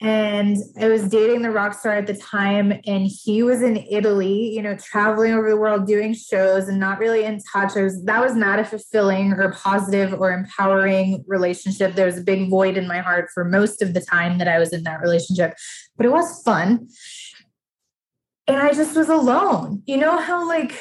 and 0.00 0.56
I 0.78 0.88
was 0.88 1.08
dating 1.08 1.42
the 1.42 1.50
rock 1.50 1.72
star 1.72 1.92
at 1.92 2.06
the 2.06 2.16
time, 2.16 2.72
and 2.84 3.06
he 3.06 3.42
was 3.42 3.62
in 3.62 3.76
Italy, 3.76 4.52
you 4.52 4.60
know, 4.60 4.76
traveling 4.76 5.32
over 5.32 5.48
the 5.48 5.56
world 5.56 5.86
doing 5.86 6.14
shows 6.14 6.68
and 6.68 6.80
not 6.80 6.98
really 6.98 7.24
in 7.24 7.40
touch. 7.52 7.76
Was 7.76 8.04
that 8.04 8.20
was 8.20 8.34
not 8.34 8.58
a 8.58 8.64
fulfilling 8.64 9.32
or 9.32 9.52
positive 9.52 10.12
or 10.20 10.32
empowering 10.32 11.24
relationship. 11.28 11.94
There 11.94 12.06
was 12.06 12.18
a 12.18 12.24
big 12.24 12.50
void 12.50 12.76
in 12.76 12.88
my 12.88 12.98
heart 12.98 13.30
for 13.32 13.44
most 13.44 13.82
of 13.82 13.94
the 13.94 14.00
time 14.00 14.38
that 14.38 14.48
I 14.48 14.58
was 14.58 14.72
in 14.72 14.82
that 14.82 15.00
relationship, 15.00 15.54
but 15.96 16.06
it 16.06 16.12
was 16.12 16.42
fun. 16.42 16.88
And 18.46 18.56
I 18.58 18.74
just 18.74 18.96
was 18.96 19.08
alone. 19.08 19.82
You 19.86 19.96
know 19.96 20.18
how 20.18 20.46
like 20.46 20.78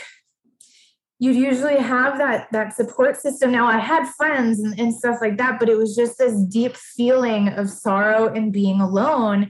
you'd 1.23 1.37
usually 1.37 1.77
have 1.77 2.17
that 2.17 2.51
that 2.51 2.75
support 2.75 3.15
system. 3.15 3.49
Now 3.49 3.65
i 3.65 3.77
had 3.77 4.05
friends 4.17 4.59
and, 4.59 4.77
and, 4.77 4.93
stuff 4.93 5.19
like 5.21 5.37
that 5.37 5.57
but 5.57 5.69
it 5.69 5.77
was 5.77 5.95
just 5.95 6.17
this 6.17 6.37
deep 6.57 6.75
feeling 6.75 7.47
of 7.47 7.69
sorrow 7.69 8.27
and 8.27 8.51
being 8.51 8.81
alone. 8.81 9.49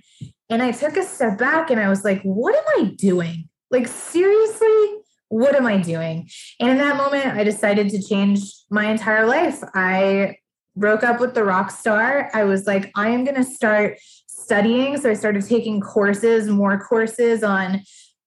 And 0.51 0.61
i 0.61 0.71
took 0.71 0.95
a 0.97 1.03
step 1.03 1.39
back 1.39 1.71
and 1.71 1.79
i 1.79 1.89
was 1.89 2.03
like 2.03 2.21
what 2.21 2.55
am 2.55 2.85
i 2.85 2.89
doing? 2.91 3.49
Like 3.71 3.87
seriously 3.87 4.85
what 5.29 5.55
am 5.55 5.65
i 5.65 5.77
doing? 5.77 6.29
And 6.59 6.69
in 6.69 6.77
that 6.77 6.95
moment 6.95 7.25
i 7.25 7.43
decided 7.43 7.89
to 7.89 8.03
change 8.03 8.39
my 8.69 8.85
entire 8.85 9.25
life. 9.25 9.59
I 9.73 10.37
broke 10.75 11.03
up 11.03 11.19
with 11.19 11.33
the 11.33 11.43
rock 11.43 11.71
star. 11.71 12.29
I 12.35 12.43
was 12.43 12.67
like 12.67 12.91
i 12.95 13.09
am 13.09 13.23
going 13.23 13.43
to 13.43 13.49
start 13.59 13.97
studying. 14.27 14.97
So 14.97 15.09
i 15.09 15.15
started 15.15 15.43
taking 15.47 15.81
courses 15.81 16.47
more 16.47 16.77
courses 16.79 17.43
on 17.43 17.81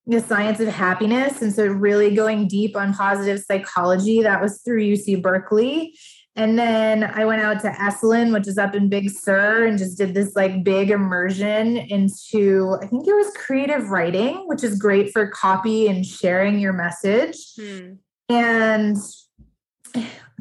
the 0.06 0.20
science 0.20 0.60
of 0.60 0.68
happiness. 0.68 1.42
And 1.42 1.52
so, 1.52 1.66
really 1.66 2.14
going 2.14 2.48
deep 2.48 2.76
on 2.76 2.94
positive 2.94 3.42
psychology, 3.42 4.22
that 4.22 4.40
was 4.40 4.60
through 4.62 4.82
UC 4.82 5.22
Berkeley. 5.22 5.96
And 6.36 6.58
then 6.58 7.02
I 7.02 7.24
went 7.24 7.40
out 7.40 7.60
to 7.60 7.70
Esalen, 7.70 8.32
which 8.32 8.46
is 8.46 8.58
up 8.58 8.74
in 8.74 8.90
Big 8.90 9.08
Sur, 9.10 9.66
and 9.66 9.78
just 9.78 9.96
did 9.96 10.12
this 10.12 10.36
like 10.36 10.62
big 10.62 10.90
immersion 10.90 11.78
into, 11.78 12.76
I 12.82 12.86
think 12.86 13.08
it 13.08 13.14
was 13.14 13.32
creative 13.34 13.88
writing, 13.88 14.46
which 14.46 14.62
is 14.62 14.78
great 14.78 15.12
for 15.12 15.28
copy 15.28 15.88
and 15.88 16.04
sharing 16.04 16.58
your 16.58 16.74
message. 16.74 17.38
Hmm. 17.58 17.92
And 18.28 18.96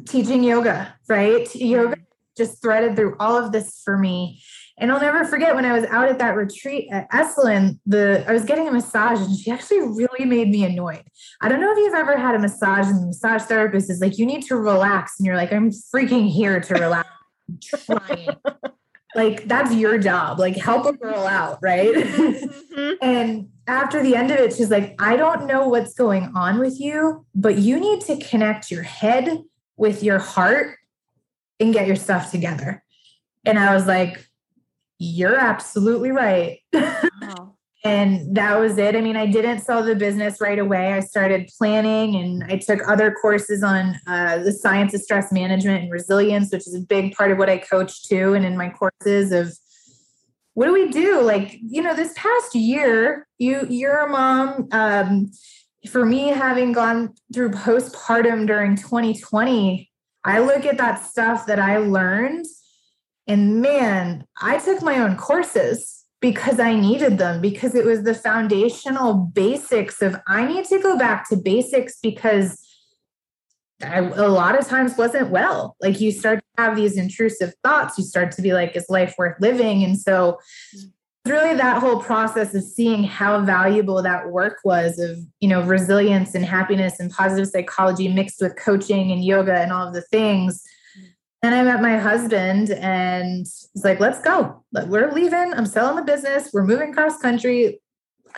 teaching 0.06 0.44
yoga, 0.44 0.94
right? 1.08 1.52
Yoga 1.54 1.96
just 2.36 2.60
threaded 2.60 2.96
through 2.96 3.16
all 3.18 3.36
of 3.36 3.52
this 3.52 3.80
for 3.82 3.96
me. 3.96 4.42
And 4.78 4.92
I'll 4.92 5.00
never 5.00 5.24
forget 5.24 5.54
when 5.54 5.64
I 5.64 5.72
was 5.72 5.84
out 5.84 6.08
at 6.08 6.18
that 6.18 6.36
retreat 6.36 6.88
at 6.92 7.10
Esalen, 7.10 7.78
the 7.86 8.24
I 8.28 8.32
was 8.32 8.44
getting 8.44 8.68
a 8.68 8.70
massage 8.70 9.20
and 9.20 9.34
she 9.34 9.50
actually 9.50 9.80
really 9.80 10.26
made 10.26 10.50
me 10.50 10.64
annoyed. 10.64 11.04
I 11.40 11.48
don't 11.48 11.60
know 11.60 11.72
if 11.72 11.78
you've 11.78 11.94
ever 11.94 12.16
had 12.18 12.34
a 12.34 12.38
massage 12.38 12.86
and 12.86 13.00
the 13.00 13.06
massage 13.06 13.42
therapist 13.42 13.90
is 13.90 14.00
like, 14.00 14.18
you 14.18 14.26
need 14.26 14.42
to 14.42 14.56
relax. 14.56 15.18
And 15.18 15.26
you're 15.26 15.36
like, 15.36 15.52
I'm 15.52 15.70
freaking 15.70 16.30
here 16.30 16.60
to 16.60 16.74
relax. 16.74 17.08
trying. 17.62 18.28
like 19.14 19.48
that's 19.48 19.74
your 19.74 19.96
job. 19.96 20.38
Like 20.38 20.56
help 20.56 20.84
a 20.84 20.92
girl 20.92 21.26
out, 21.26 21.58
right? 21.62 21.94
Mm-hmm. 21.94 22.92
and 23.02 23.48
after 23.66 24.02
the 24.02 24.14
end 24.14 24.30
of 24.30 24.38
it, 24.38 24.52
she's 24.52 24.70
like, 24.70 24.94
I 24.98 25.16
don't 25.16 25.46
know 25.46 25.68
what's 25.68 25.94
going 25.94 26.32
on 26.34 26.58
with 26.58 26.78
you, 26.78 27.24
but 27.34 27.56
you 27.58 27.80
need 27.80 28.02
to 28.02 28.18
connect 28.18 28.70
your 28.70 28.82
head 28.82 29.42
with 29.78 30.02
your 30.02 30.18
heart 30.18 30.76
and 31.58 31.72
get 31.72 31.86
your 31.86 31.96
stuff 31.96 32.30
together. 32.30 32.82
And 33.46 33.58
I 33.58 33.74
was 33.74 33.86
like, 33.86 34.25
you're 34.98 35.36
absolutely 35.36 36.10
right. 36.10 36.60
Wow. 36.72 37.54
and 37.84 38.34
that 38.34 38.58
was 38.58 38.78
it. 38.78 38.96
I 38.96 39.00
mean, 39.00 39.16
I 39.16 39.26
didn't 39.26 39.60
sell 39.60 39.82
the 39.82 39.94
business 39.94 40.40
right 40.40 40.58
away. 40.58 40.92
I 40.92 41.00
started 41.00 41.50
planning 41.56 42.16
and 42.16 42.44
I 42.44 42.58
took 42.58 42.80
other 42.88 43.12
courses 43.12 43.62
on 43.62 43.96
uh, 44.06 44.38
the 44.38 44.52
science 44.52 44.94
of 44.94 45.02
stress 45.02 45.30
management 45.30 45.84
and 45.84 45.92
resilience, 45.92 46.50
which 46.52 46.66
is 46.66 46.74
a 46.74 46.80
big 46.80 47.14
part 47.14 47.30
of 47.30 47.38
what 47.38 47.48
I 47.48 47.58
coach 47.58 48.08
too. 48.08 48.34
And 48.34 48.44
in 48.44 48.56
my 48.56 48.70
courses 48.70 49.32
of 49.32 49.56
what 50.54 50.66
do 50.66 50.72
we 50.72 50.88
do? 50.88 51.20
Like, 51.20 51.58
you 51.62 51.82
know, 51.82 51.94
this 51.94 52.14
past 52.16 52.54
year, 52.54 53.28
you 53.38 53.66
you're 53.68 53.98
a 53.98 54.08
mom. 54.08 54.68
Um, 54.72 55.30
for 55.90 56.04
me, 56.04 56.28
having 56.28 56.72
gone 56.72 57.14
through 57.32 57.50
postpartum 57.50 58.46
during 58.46 58.74
2020, 58.74 59.90
I 60.24 60.38
look 60.40 60.64
at 60.64 60.78
that 60.78 61.04
stuff 61.04 61.46
that 61.46 61.60
I 61.60 61.76
learned 61.76 62.46
and 63.26 63.60
man, 63.60 64.24
I 64.40 64.58
took 64.58 64.82
my 64.82 64.98
own 64.98 65.16
courses 65.16 66.04
because 66.20 66.58
I 66.58 66.74
needed 66.74 67.18
them, 67.18 67.40
because 67.40 67.74
it 67.74 67.84
was 67.84 68.02
the 68.02 68.14
foundational 68.14 69.14
basics 69.14 70.00
of 70.02 70.16
I 70.26 70.46
need 70.46 70.64
to 70.66 70.80
go 70.80 70.98
back 70.98 71.28
to 71.28 71.36
basics 71.36 71.98
because 72.02 72.58
I, 73.82 73.98
a 73.98 74.28
lot 74.28 74.58
of 74.58 74.66
times 74.66 74.96
wasn't 74.96 75.30
well. 75.30 75.76
Like 75.82 76.00
you 76.00 76.10
start 76.10 76.38
to 76.38 76.62
have 76.62 76.76
these 76.76 76.96
intrusive 76.96 77.52
thoughts, 77.62 77.98
you 77.98 78.04
start 78.04 78.32
to 78.32 78.42
be 78.42 78.54
like, 78.54 78.74
is 78.74 78.86
life 78.88 79.14
worth 79.18 79.38
living? 79.40 79.84
And 79.84 79.98
so 79.98 80.38
really 81.26 81.54
that 81.56 81.80
whole 81.80 82.00
process 82.00 82.54
of 82.54 82.62
seeing 82.62 83.04
how 83.04 83.44
valuable 83.44 84.02
that 84.02 84.30
work 84.30 84.58
was 84.64 84.98
of 84.98 85.18
you 85.40 85.48
know 85.48 85.60
resilience 85.62 86.34
and 86.34 86.44
happiness 86.44 87.00
and 87.00 87.10
positive 87.10 87.48
psychology 87.48 88.08
mixed 88.08 88.40
with 88.40 88.56
coaching 88.56 89.10
and 89.10 89.24
yoga 89.24 89.54
and 89.54 89.72
all 89.72 89.88
of 89.88 89.94
the 89.94 90.02
things 90.02 90.62
and 91.46 91.54
I 91.54 91.62
met 91.62 91.80
my 91.80 91.96
husband 91.96 92.70
and 92.70 93.40
was 93.40 93.84
like, 93.84 94.00
let's 94.00 94.20
go. 94.20 94.64
We're 94.72 95.12
leaving. 95.12 95.54
I'm 95.54 95.64
selling 95.64 95.94
the 95.94 96.02
business. 96.02 96.50
We're 96.52 96.64
moving 96.64 96.92
cross 96.92 97.18
country. 97.18 97.78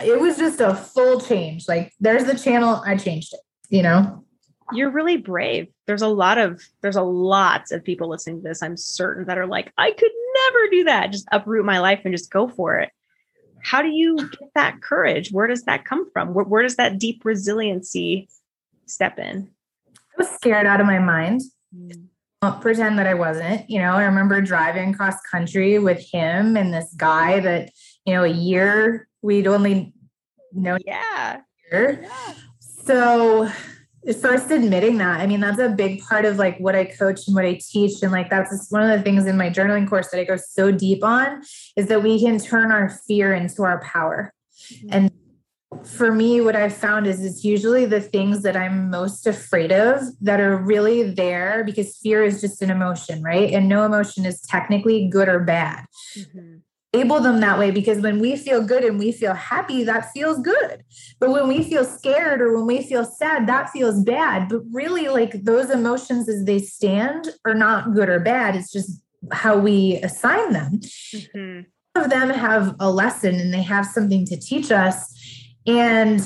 it 0.04 0.20
was 0.20 0.36
just 0.36 0.60
a 0.60 0.74
full 0.74 1.18
change. 1.18 1.66
Like 1.66 1.94
there's 2.00 2.24
the 2.24 2.38
channel, 2.38 2.82
I 2.84 2.98
changed 2.98 3.32
it, 3.32 3.40
you 3.70 3.82
know? 3.82 4.24
You're 4.72 4.90
really 4.90 5.16
brave. 5.16 5.68
There's 5.86 6.02
a 6.02 6.08
lot 6.08 6.36
of 6.36 6.62
there's 6.82 6.96
a 6.96 7.02
lot 7.02 7.72
of 7.72 7.82
people 7.82 8.10
listening 8.10 8.42
to 8.42 8.48
this, 8.48 8.62
I'm 8.62 8.76
certain, 8.76 9.24
that 9.24 9.38
are 9.38 9.46
like, 9.46 9.72
I 9.78 9.92
could 9.92 10.12
never 10.44 10.70
do 10.70 10.84
that. 10.84 11.10
Just 11.10 11.26
uproot 11.32 11.64
my 11.64 11.78
life 11.78 12.02
and 12.04 12.12
just 12.12 12.30
go 12.30 12.46
for 12.46 12.78
it. 12.78 12.90
How 13.62 13.80
do 13.80 13.88
you 13.88 14.16
get 14.16 14.50
that 14.54 14.82
courage? 14.82 15.32
Where 15.32 15.46
does 15.46 15.62
that 15.62 15.86
come 15.86 16.10
from? 16.12 16.34
Where, 16.34 16.44
where 16.44 16.62
does 16.62 16.76
that 16.76 16.98
deep 16.98 17.24
resiliency 17.24 18.28
step 18.84 19.18
in? 19.18 19.48
I 19.88 20.14
was 20.18 20.28
scared 20.28 20.66
out 20.66 20.80
of 20.80 20.86
my 20.86 20.98
mind. 20.98 21.40
Mm. 21.74 22.08
Pretend 22.60 22.98
that 23.00 23.06
I 23.06 23.14
wasn't. 23.14 23.68
You 23.68 23.80
know, 23.80 23.92
I 23.92 24.04
remember 24.04 24.40
driving 24.40 24.92
cross 24.92 25.20
country 25.28 25.80
with 25.80 26.00
him 26.12 26.56
and 26.56 26.72
this 26.72 26.94
guy 26.96 27.40
that, 27.40 27.70
you 28.06 28.14
know, 28.14 28.22
a 28.22 28.28
year 28.28 29.08
we'd 29.22 29.48
only 29.48 29.92
known. 30.52 30.78
Yeah. 30.86 31.40
yeah. 31.72 32.34
So 32.62 33.50
first 34.20 34.52
admitting 34.52 34.98
that, 34.98 35.20
I 35.20 35.26
mean, 35.26 35.40
that's 35.40 35.58
a 35.58 35.68
big 35.68 36.00
part 36.02 36.24
of 36.24 36.36
like 36.36 36.58
what 36.58 36.76
I 36.76 36.84
coach 36.84 37.26
and 37.26 37.34
what 37.34 37.44
I 37.44 37.54
teach. 37.60 38.02
And 38.02 38.12
like 38.12 38.30
that's 38.30 38.70
one 38.70 38.88
of 38.88 38.96
the 38.96 39.02
things 39.02 39.26
in 39.26 39.36
my 39.36 39.50
journaling 39.50 39.88
course 39.88 40.08
that 40.10 40.20
I 40.20 40.24
go 40.24 40.36
so 40.36 40.70
deep 40.70 41.02
on 41.02 41.42
is 41.76 41.88
that 41.88 42.04
we 42.04 42.20
can 42.20 42.38
turn 42.38 42.70
our 42.70 42.88
fear 42.88 43.34
into 43.34 43.64
our 43.64 43.80
power. 43.82 44.32
Mm-hmm. 44.72 44.88
And 44.92 45.12
for 45.84 46.12
me, 46.12 46.40
what 46.40 46.56
I've 46.56 46.76
found 46.76 47.06
is 47.06 47.24
it's 47.24 47.44
usually 47.44 47.84
the 47.84 48.00
things 48.00 48.42
that 48.42 48.56
I'm 48.56 48.90
most 48.90 49.26
afraid 49.26 49.70
of 49.70 50.00
that 50.22 50.40
are 50.40 50.56
really 50.56 51.10
there 51.10 51.62
because 51.64 51.98
fear 51.98 52.24
is 52.24 52.40
just 52.40 52.62
an 52.62 52.70
emotion, 52.70 53.22
right? 53.22 53.52
And 53.52 53.68
no 53.68 53.84
emotion 53.84 54.24
is 54.24 54.40
technically 54.40 55.08
good 55.08 55.28
or 55.28 55.40
bad. 55.40 55.84
Mm-hmm. 56.16 56.56
Label 56.94 57.20
them 57.20 57.40
that 57.40 57.58
way 57.58 57.70
because 57.70 58.00
when 58.00 58.18
we 58.18 58.34
feel 58.34 58.64
good 58.64 58.82
and 58.82 58.98
we 58.98 59.12
feel 59.12 59.34
happy, 59.34 59.84
that 59.84 60.10
feels 60.12 60.38
good. 60.38 60.84
But 61.20 61.30
when 61.30 61.46
we 61.46 61.62
feel 61.62 61.84
scared 61.84 62.40
or 62.40 62.56
when 62.56 62.66
we 62.66 62.82
feel 62.82 63.04
sad, 63.04 63.46
that 63.46 63.68
feels 63.68 64.02
bad. 64.02 64.48
But 64.48 64.62
really, 64.72 65.08
like 65.08 65.32
those 65.44 65.68
emotions 65.68 66.30
as 66.30 66.44
they 66.46 66.60
stand 66.60 67.28
are 67.44 67.54
not 67.54 67.92
good 67.92 68.08
or 68.08 68.20
bad. 68.20 68.56
It's 68.56 68.72
just 68.72 69.02
how 69.32 69.58
we 69.58 69.96
assign 69.96 70.52
them. 70.54 70.80
Mm-hmm. 71.14 71.60
of 71.94 72.10
them 72.10 72.30
have 72.30 72.76
a 72.80 72.90
lesson 72.90 73.34
and 73.34 73.52
they 73.52 73.62
have 73.62 73.84
something 73.84 74.24
to 74.24 74.38
teach 74.38 74.70
us 74.70 75.17
and 75.66 76.20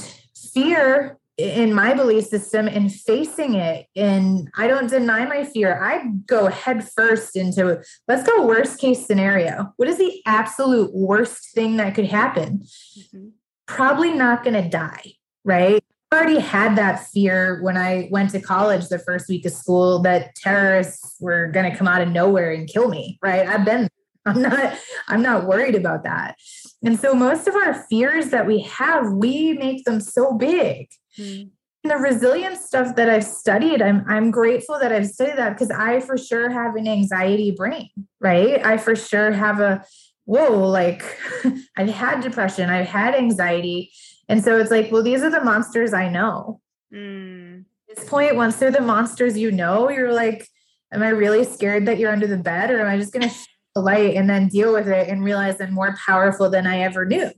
fear 0.52 1.18
in 1.38 1.72
my 1.72 1.94
belief 1.94 2.26
system 2.26 2.68
and 2.68 2.92
facing 2.92 3.54
it 3.54 3.86
and 3.96 4.50
i 4.56 4.66
don't 4.66 4.90
deny 4.90 5.24
my 5.24 5.44
fear. 5.44 5.82
I 5.82 6.06
go 6.26 6.48
head 6.48 6.86
first 6.88 7.36
into 7.36 7.82
let's 8.06 8.28
go 8.28 8.46
worst 8.46 8.78
case 8.78 9.06
scenario. 9.06 9.72
What 9.76 9.88
is 9.88 9.96
the 9.96 10.20
absolute 10.26 10.94
worst 10.94 11.54
thing 11.54 11.78
that 11.78 11.94
could 11.94 12.04
happen? 12.06 12.64
Mm-hmm. 12.98 13.28
probably 13.66 14.12
not 14.12 14.44
going 14.44 14.62
to 14.62 14.68
die 14.68 15.14
right? 15.44 15.82
I 16.12 16.16
already 16.16 16.38
had 16.38 16.76
that 16.76 17.06
fear 17.06 17.62
when 17.62 17.78
i 17.78 18.08
went 18.10 18.30
to 18.30 18.40
college 18.40 18.88
the 18.88 18.98
first 18.98 19.28
week 19.28 19.46
of 19.46 19.52
school 19.52 20.02
that 20.02 20.34
terrorists 20.34 21.16
were 21.18 21.48
going 21.48 21.70
to 21.70 21.76
come 21.76 21.88
out 21.88 22.02
of 22.02 22.10
nowhere 22.10 22.52
and 22.52 22.68
kill 22.68 22.88
me 22.88 23.18
right? 23.22 23.48
I've 23.48 23.64
been 23.64 23.88
i'm 24.26 24.40
not 24.40 24.78
i'm 25.08 25.22
not 25.22 25.46
worried 25.46 25.74
about 25.74 26.04
that 26.04 26.36
and 26.84 26.98
so 26.98 27.14
most 27.14 27.46
of 27.46 27.54
our 27.54 27.74
fears 27.74 28.30
that 28.30 28.46
we 28.46 28.62
have, 28.62 29.12
we 29.12 29.52
make 29.54 29.84
them 29.84 30.00
so 30.00 30.34
big. 30.34 30.88
Mm. 31.18 31.50
The 31.84 31.96
resilience 31.96 32.60
stuff 32.60 32.94
that 32.96 33.08
I've 33.08 33.24
studied, 33.24 33.82
I'm 33.82 34.04
I'm 34.08 34.30
grateful 34.30 34.78
that 34.78 34.92
I've 34.92 35.08
studied 35.08 35.36
that 35.36 35.50
because 35.50 35.70
I 35.70 36.00
for 36.00 36.16
sure 36.16 36.48
have 36.50 36.76
an 36.76 36.86
anxiety 36.86 37.50
brain, 37.50 37.90
right? 38.20 38.64
I 38.64 38.76
for 38.76 38.94
sure 38.94 39.32
have 39.32 39.60
a 39.60 39.84
whoa, 40.24 40.68
like 40.68 41.02
I've 41.76 41.88
had 41.88 42.20
depression, 42.20 42.70
I've 42.70 42.86
had 42.86 43.14
anxiety. 43.14 43.92
And 44.28 44.42
so 44.42 44.58
it's 44.58 44.70
like, 44.70 44.92
well, 44.92 45.02
these 45.02 45.22
are 45.22 45.30
the 45.30 45.42
monsters 45.42 45.92
I 45.92 46.08
know. 46.08 46.60
Mm. 46.94 47.64
At 47.90 47.96
this 47.96 48.08
point, 48.08 48.36
once 48.36 48.56
they're 48.56 48.70
the 48.70 48.80
monsters 48.80 49.36
you 49.36 49.50
know, 49.50 49.90
you're 49.90 50.12
like, 50.12 50.48
am 50.92 51.02
I 51.02 51.08
really 51.08 51.44
scared 51.44 51.86
that 51.86 51.98
you're 51.98 52.12
under 52.12 52.28
the 52.28 52.36
bed 52.36 52.70
or 52.70 52.80
am 52.80 52.86
I 52.86 52.96
just 52.96 53.12
gonna 53.12 53.30
the 53.74 53.80
light 53.80 54.16
and 54.16 54.28
then 54.28 54.48
deal 54.48 54.72
with 54.72 54.88
it 54.88 55.08
and 55.08 55.24
realize 55.24 55.60
I'm 55.60 55.72
more 55.72 55.96
powerful 56.06 56.50
than 56.50 56.66
I 56.66 56.80
ever 56.80 57.04
knew. 57.04 57.30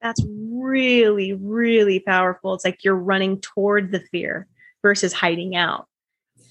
That's 0.00 0.24
really, 0.28 1.32
really 1.32 2.00
powerful. 2.00 2.54
It's 2.54 2.64
like 2.64 2.84
you're 2.84 2.94
running 2.94 3.40
toward 3.40 3.90
the 3.90 4.00
fear 4.12 4.46
versus 4.82 5.12
hiding 5.12 5.56
out. 5.56 5.86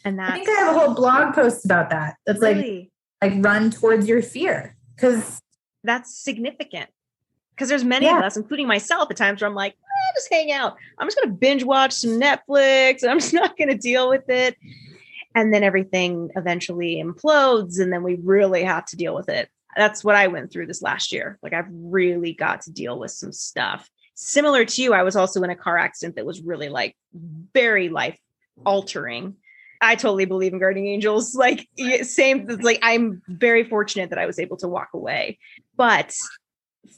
And 0.04 0.20
that 0.20 0.34
I 0.34 0.36
think 0.36 0.50
I 0.50 0.64
have 0.64 0.76
a 0.76 0.80
whole 0.80 0.94
blog 0.94 1.34
post 1.34 1.66
about 1.66 1.90
that. 1.90 2.16
That's 2.26 2.42
really? 2.42 2.92
like 3.22 3.34
like 3.34 3.46
run 3.46 3.72
towards 3.72 4.08
your 4.08 4.22
fear. 4.22 4.76
Cause 4.98 5.40
that's 5.84 6.18
significant. 6.18 6.90
Because 7.52 7.70
there's 7.70 7.84
many 7.84 8.06
yeah. 8.06 8.20
of 8.20 8.24
us, 8.24 8.38
including 8.38 8.68
myself, 8.68 9.10
at 9.10 9.18
times 9.18 9.42
where 9.42 9.50
I'm 9.50 9.56
like, 9.56 9.74
eh, 9.74 10.14
just 10.16 10.32
hang 10.32 10.52
out. 10.52 10.76
I'm 11.00 11.08
just 11.08 11.18
gonna 11.18 11.34
binge 11.34 11.64
watch 11.64 11.94
some 11.94 12.20
Netflix 12.20 13.02
and 13.02 13.12
I'm 13.12 13.20
just 13.20 13.34
not 13.34 13.58
gonna 13.58 13.78
deal 13.78 14.10
with 14.10 14.30
it 14.30 14.56
and 15.38 15.54
then 15.54 15.64
everything 15.64 16.32
eventually 16.36 16.96
implodes 17.02 17.80
and 17.80 17.94
then 17.94 18.02
we 18.02 18.16
really 18.16 18.64
have 18.64 18.86
to 18.86 18.96
deal 18.96 19.14
with 19.14 19.30
it. 19.30 19.48
That's 19.76 20.04
what 20.04 20.16
i 20.16 20.28
went 20.28 20.52
through 20.52 20.66
this 20.66 20.82
last 20.82 21.14
year. 21.14 21.38
Like 21.44 21.54
i've 21.54 21.68
really 21.70 22.34
got 22.34 22.62
to 22.62 22.72
deal 22.72 22.98
with 22.98 23.12
some 23.12 23.32
stuff. 23.32 23.88
Similar 24.16 24.66
to 24.66 24.82
you 24.82 24.94
i 24.94 25.04
was 25.04 25.16
also 25.16 25.44
in 25.44 25.52
a 25.52 25.56
car 25.56 25.78
accident 25.78 26.16
that 26.16 26.26
was 26.26 26.42
really 26.42 26.70
like 26.70 26.98
very 27.54 27.88
life 27.88 28.18
altering 28.66 29.36
i 29.80 29.94
totally 29.94 30.26
believe 30.26 30.54
in 30.54 30.60
guardian 30.60 30.88
angels. 30.88 31.36
Like 31.46 31.68
same 32.02 32.48
like 32.48 32.80
i'm 32.82 33.22
very 33.28 33.64
fortunate 33.64 34.10
that 34.10 34.20
i 34.20 34.26
was 34.26 34.40
able 34.40 34.58
to 34.58 34.68
walk 34.68 34.90
away. 34.96 35.38
But 35.76 36.16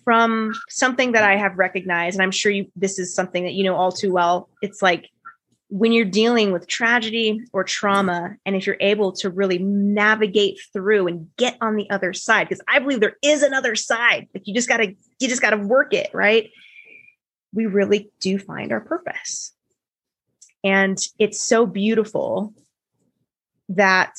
from 0.06 0.54
something 0.69 1.12
that 1.12 1.23
i 1.23 1.36
have 1.36 1.58
recognized 1.58 2.15
and 2.15 2.23
i'm 2.23 2.32
sure 2.32 2.52
you 2.52 2.71
this 2.75 2.99
is 2.99 3.13
something 3.13 3.43
that 3.43 3.54
you 3.54 3.63
know 3.63 3.75
all 3.75 3.91
too 3.91 4.12
well 4.13 4.47
it's 4.62 4.82
like 4.84 5.10
when 5.69 5.91
you're 5.91 6.05
dealing 6.05 6.51
with 6.51 6.67
tragedy 6.67 7.41
or 7.53 7.63
trauma, 7.63 8.36
and 8.45 8.55
if 8.55 8.65
you're 8.65 8.77
able 8.79 9.12
to 9.12 9.29
really 9.29 9.60
navigate 9.60 10.60
through 10.73 11.08
and 11.08 11.27
get 11.38 11.58
on 11.62 11.75
the 11.75 11.89
other 11.91 12.12
side, 12.12 12.49
because 12.49 12.63
I 12.67 12.79
believe 12.79 12.99
there 12.99 13.17
is 13.21 13.43
another 13.43 13.75
side, 13.75 14.27
like 14.34 14.47
you 14.47 14.53
just 14.53 14.67
gotta, 14.67 14.95
you 15.19 15.27
just 15.27 15.41
gotta 15.41 15.58
work 15.58 15.93
it, 15.93 16.10
right? 16.12 16.49
We 17.53 17.67
really 17.67 18.10
do 18.19 18.39
find 18.39 18.71
our 18.71 18.82
purpose. 18.82 19.53
And 20.63 20.97
it's 21.19 21.41
so 21.41 21.65
beautiful 21.65 22.53
that 23.69 24.13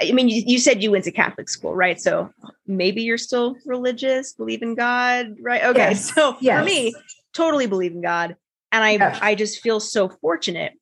I 0.00 0.12
mean, 0.12 0.28
you, 0.28 0.44
you, 0.46 0.58
said 0.60 0.80
you 0.80 0.92
went 0.92 1.04
to 1.04 1.10
Catholic 1.10 1.48
school, 1.48 1.74
right? 1.74 2.00
So 2.00 2.30
maybe 2.68 3.02
you're 3.02 3.18
still 3.18 3.56
religious, 3.66 4.32
believe 4.32 4.62
in 4.62 4.76
God, 4.76 5.34
right? 5.40 5.64
Okay. 5.64 5.78
Yes. 5.78 6.14
So 6.14 6.36
yes. 6.40 6.60
for 6.60 6.64
me, 6.64 6.94
totally 7.32 7.66
believe 7.66 7.92
in 7.92 8.00
God 8.00 8.36
and 8.72 8.84
i 8.84 8.92
yeah. 8.92 9.18
i 9.22 9.34
just 9.34 9.60
feel 9.60 9.80
so 9.80 10.08
fortunate 10.08 10.72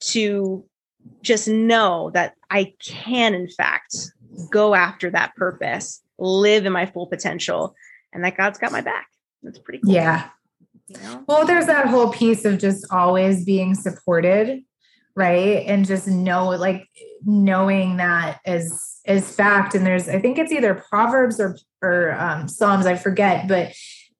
to 0.00 0.64
just 1.22 1.48
know 1.48 2.10
that 2.14 2.34
i 2.50 2.72
can 2.82 3.34
in 3.34 3.48
fact 3.48 3.94
go 4.50 4.74
after 4.74 5.10
that 5.10 5.34
purpose 5.36 6.02
live 6.18 6.66
in 6.66 6.72
my 6.72 6.86
full 6.86 7.06
potential 7.06 7.74
and 8.12 8.24
that 8.24 8.36
god's 8.36 8.58
got 8.58 8.72
my 8.72 8.80
back. 8.80 9.08
That's 9.42 9.58
pretty 9.58 9.80
cool. 9.80 9.92
Yeah. 9.92 10.30
You 10.88 10.98
know? 11.00 11.24
well 11.26 11.46
there's 11.46 11.66
that 11.66 11.88
whole 11.88 12.12
piece 12.12 12.44
of 12.44 12.58
just 12.58 12.86
always 12.90 13.44
being 13.44 13.74
supported 13.74 14.62
right? 15.16 15.64
And 15.66 15.86
just 15.86 16.06
know 16.06 16.50
like 16.50 16.86
knowing 17.24 17.96
that 17.96 18.38
as 18.44 19.00
as 19.06 19.34
fact. 19.34 19.74
And 19.74 19.84
there's 19.84 20.08
i 20.08 20.20
think 20.20 20.38
it's 20.38 20.52
either 20.52 20.74
proverbs 20.88 21.40
or 21.40 21.56
or 21.82 22.12
um, 22.12 22.48
psalms 22.48 22.86
i 22.86 22.96
forget 22.96 23.48
but 23.48 23.72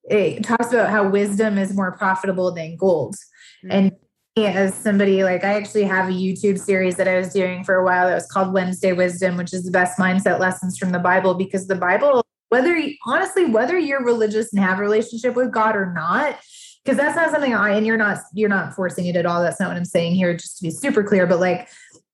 it 0.09 0.43
talks 0.43 0.71
about 0.71 0.89
how 0.89 1.07
wisdom 1.07 1.57
is 1.57 1.73
more 1.73 1.91
profitable 1.91 2.51
than 2.51 2.75
gold. 2.75 3.15
Mm-hmm. 3.63 3.71
And 3.71 3.91
as 4.37 4.73
somebody 4.75 5.23
like 5.23 5.43
I 5.43 5.55
actually 5.55 5.83
have 5.83 6.09
a 6.09 6.11
YouTube 6.11 6.59
series 6.59 6.95
that 6.97 7.07
I 7.07 7.17
was 7.17 7.33
doing 7.33 7.63
for 7.63 7.75
a 7.75 7.83
while 7.83 8.07
that 8.07 8.15
was 8.15 8.27
called 8.27 8.53
Wednesday 8.53 8.93
Wisdom, 8.93 9.35
which 9.35 9.53
is 9.53 9.63
the 9.63 9.71
best 9.71 9.97
mindset 9.97 10.39
lessons 10.39 10.77
from 10.77 10.91
the 10.91 10.99
Bible 10.99 11.33
because 11.33 11.67
the 11.67 11.75
Bible, 11.75 12.23
whether 12.49 12.77
you, 12.77 12.95
honestly, 13.05 13.45
whether 13.45 13.77
you're 13.77 14.03
religious 14.03 14.53
and 14.53 14.63
have 14.63 14.77
a 14.79 14.81
relationship 14.81 15.35
with 15.35 15.51
God 15.51 15.75
or 15.75 15.91
not, 15.91 16.37
because 16.83 16.97
that's 16.97 17.15
not 17.15 17.31
something 17.31 17.53
I 17.53 17.71
and 17.71 17.85
you're 17.85 17.97
not 17.97 18.19
you're 18.33 18.47
not 18.47 18.73
forcing 18.73 19.07
it 19.07 19.15
at 19.15 19.25
all. 19.25 19.41
That's 19.41 19.59
not 19.59 19.69
what 19.69 19.77
I'm 19.77 19.85
saying 19.85 20.15
here, 20.15 20.33
just 20.37 20.57
to 20.57 20.63
be 20.63 20.71
super 20.71 21.03
clear. 21.03 21.25
But 21.25 21.39
like 21.39 21.67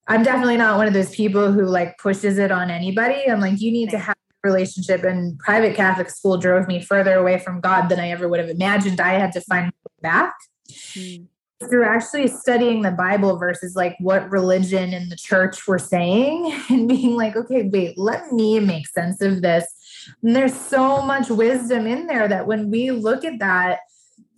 I'm 0.08 0.23
definitely 0.23 0.58
not 0.58 0.77
one 0.77 0.88
of 0.88 0.93
those 0.93 1.13
people 1.13 1.51
who 1.51 1.65
like 1.65 1.97
pushes 1.97 2.38
it 2.38 2.51
on 2.51 2.69
anybody. 2.69 3.29
I'm 3.29 3.39
like, 3.39 3.62
you 3.62 3.71
need 3.71 3.89
to 3.91 3.99
have 3.99 4.15
relationship 4.43 5.03
and 5.03 5.39
private 5.39 5.75
Catholic 5.75 6.10
school 6.10 6.38
drove 6.38 6.67
me 6.67 6.82
further 6.82 7.15
away 7.15 7.39
from 7.39 7.62
God 7.62 7.88
than 7.88 7.99
I 7.99 8.10
ever 8.10 8.27
would 8.27 8.39
have 8.39 8.49
imagined. 8.49 8.99
I 8.99 9.13
had 9.13 9.32
to 9.34 9.41
find 9.41 9.71
back. 10.01 10.34
Mm. 10.69 11.27
Through 11.69 11.86
actually 11.86 12.27
studying 12.27 12.82
the 12.82 12.91
Bible 12.91 13.38
versus 13.38 13.73
like 13.73 13.95
what 13.99 14.29
religion 14.29 14.93
and 14.93 15.10
the 15.10 15.15
church 15.15 15.65
were 15.65 15.79
saying, 15.79 16.53
and 16.69 16.89
being 16.89 17.15
like, 17.15 17.38
okay, 17.38 17.69
wait, 17.71 17.97
let 17.97 18.34
me 18.34 18.60
make 18.60 18.88
sense 18.88 19.21
of 19.21 19.41
this. 19.41 19.65
And 20.21 20.36
there's 20.36 20.53
so 20.53 21.01
much 21.01 21.29
wisdom 21.29 21.88
in 21.88 22.08
there 22.08 22.27
that 22.27 22.47
when 22.47 22.69
we 22.69 22.91
look 22.91 23.23
at 23.23 23.39
that, 23.39 23.79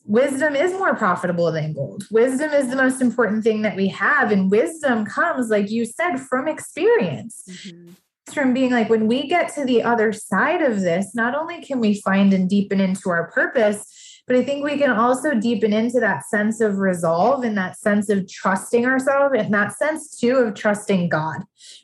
wisdom 0.06 0.56
is 0.56 0.74
more 0.74 0.96
profitable 0.96 1.52
than 1.52 1.74
gold. 1.74 2.06
Wisdom 2.12 2.52
is 2.52 2.70
the 2.70 2.76
most 2.76 3.02
important 3.02 3.44
thing 3.44 3.64
that 3.64 3.76
we 3.76 3.88
have. 3.88 4.32
And 4.32 4.52
wisdom 4.52 5.04
comes, 5.04 5.50
like 5.50 5.72
you 5.72 5.86
said, 5.86 6.18
from 6.18 6.48
experience. 6.48 7.44
Mm-hmm 7.50 7.94
from 8.34 8.54
being 8.54 8.72
like 8.72 8.90
when 8.90 9.08
we 9.08 9.28
get 9.28 9.54
to 9.56 9.66
the 9.66 9.84
other 9.84 10.12
side 10.12 10.62
of 10.62 10.82
this, 10.82 11.14
not 11.16 11.36
only 11.36 11.62
can 11.62 11.80
we 11.80 12.02
find 12.02 12.34
and 12.34 12.50
deepen 12.50 12.80
into 12.80 13.10
our 13.10 13.30
purpose, 13.32 13.86
but 14.28 14.36
I 14.36 14.44
think 14.44 14.64
we 14.64 14.78
can 14.78 14.90
also 14.90 15.36
deepen 15.36 15.72
into 15.72 16.00
that 16.00 16.26
sense 16.26 16.60
of 16.60 16.78
resolve 16.78 17.44
and 17.44 17.56
that 17.58 17.78
sense 17.78 18.10
of 18.10 18.28
trusting 18.28 18.86
ourselves 18.86 19.36
and 19.38 19.54
that 19.54 19.78
sense 19.78 20.18
too 20.18 20.38
of 20.38 20.56
trusting 20.56 21.10
God, 21.10 21.44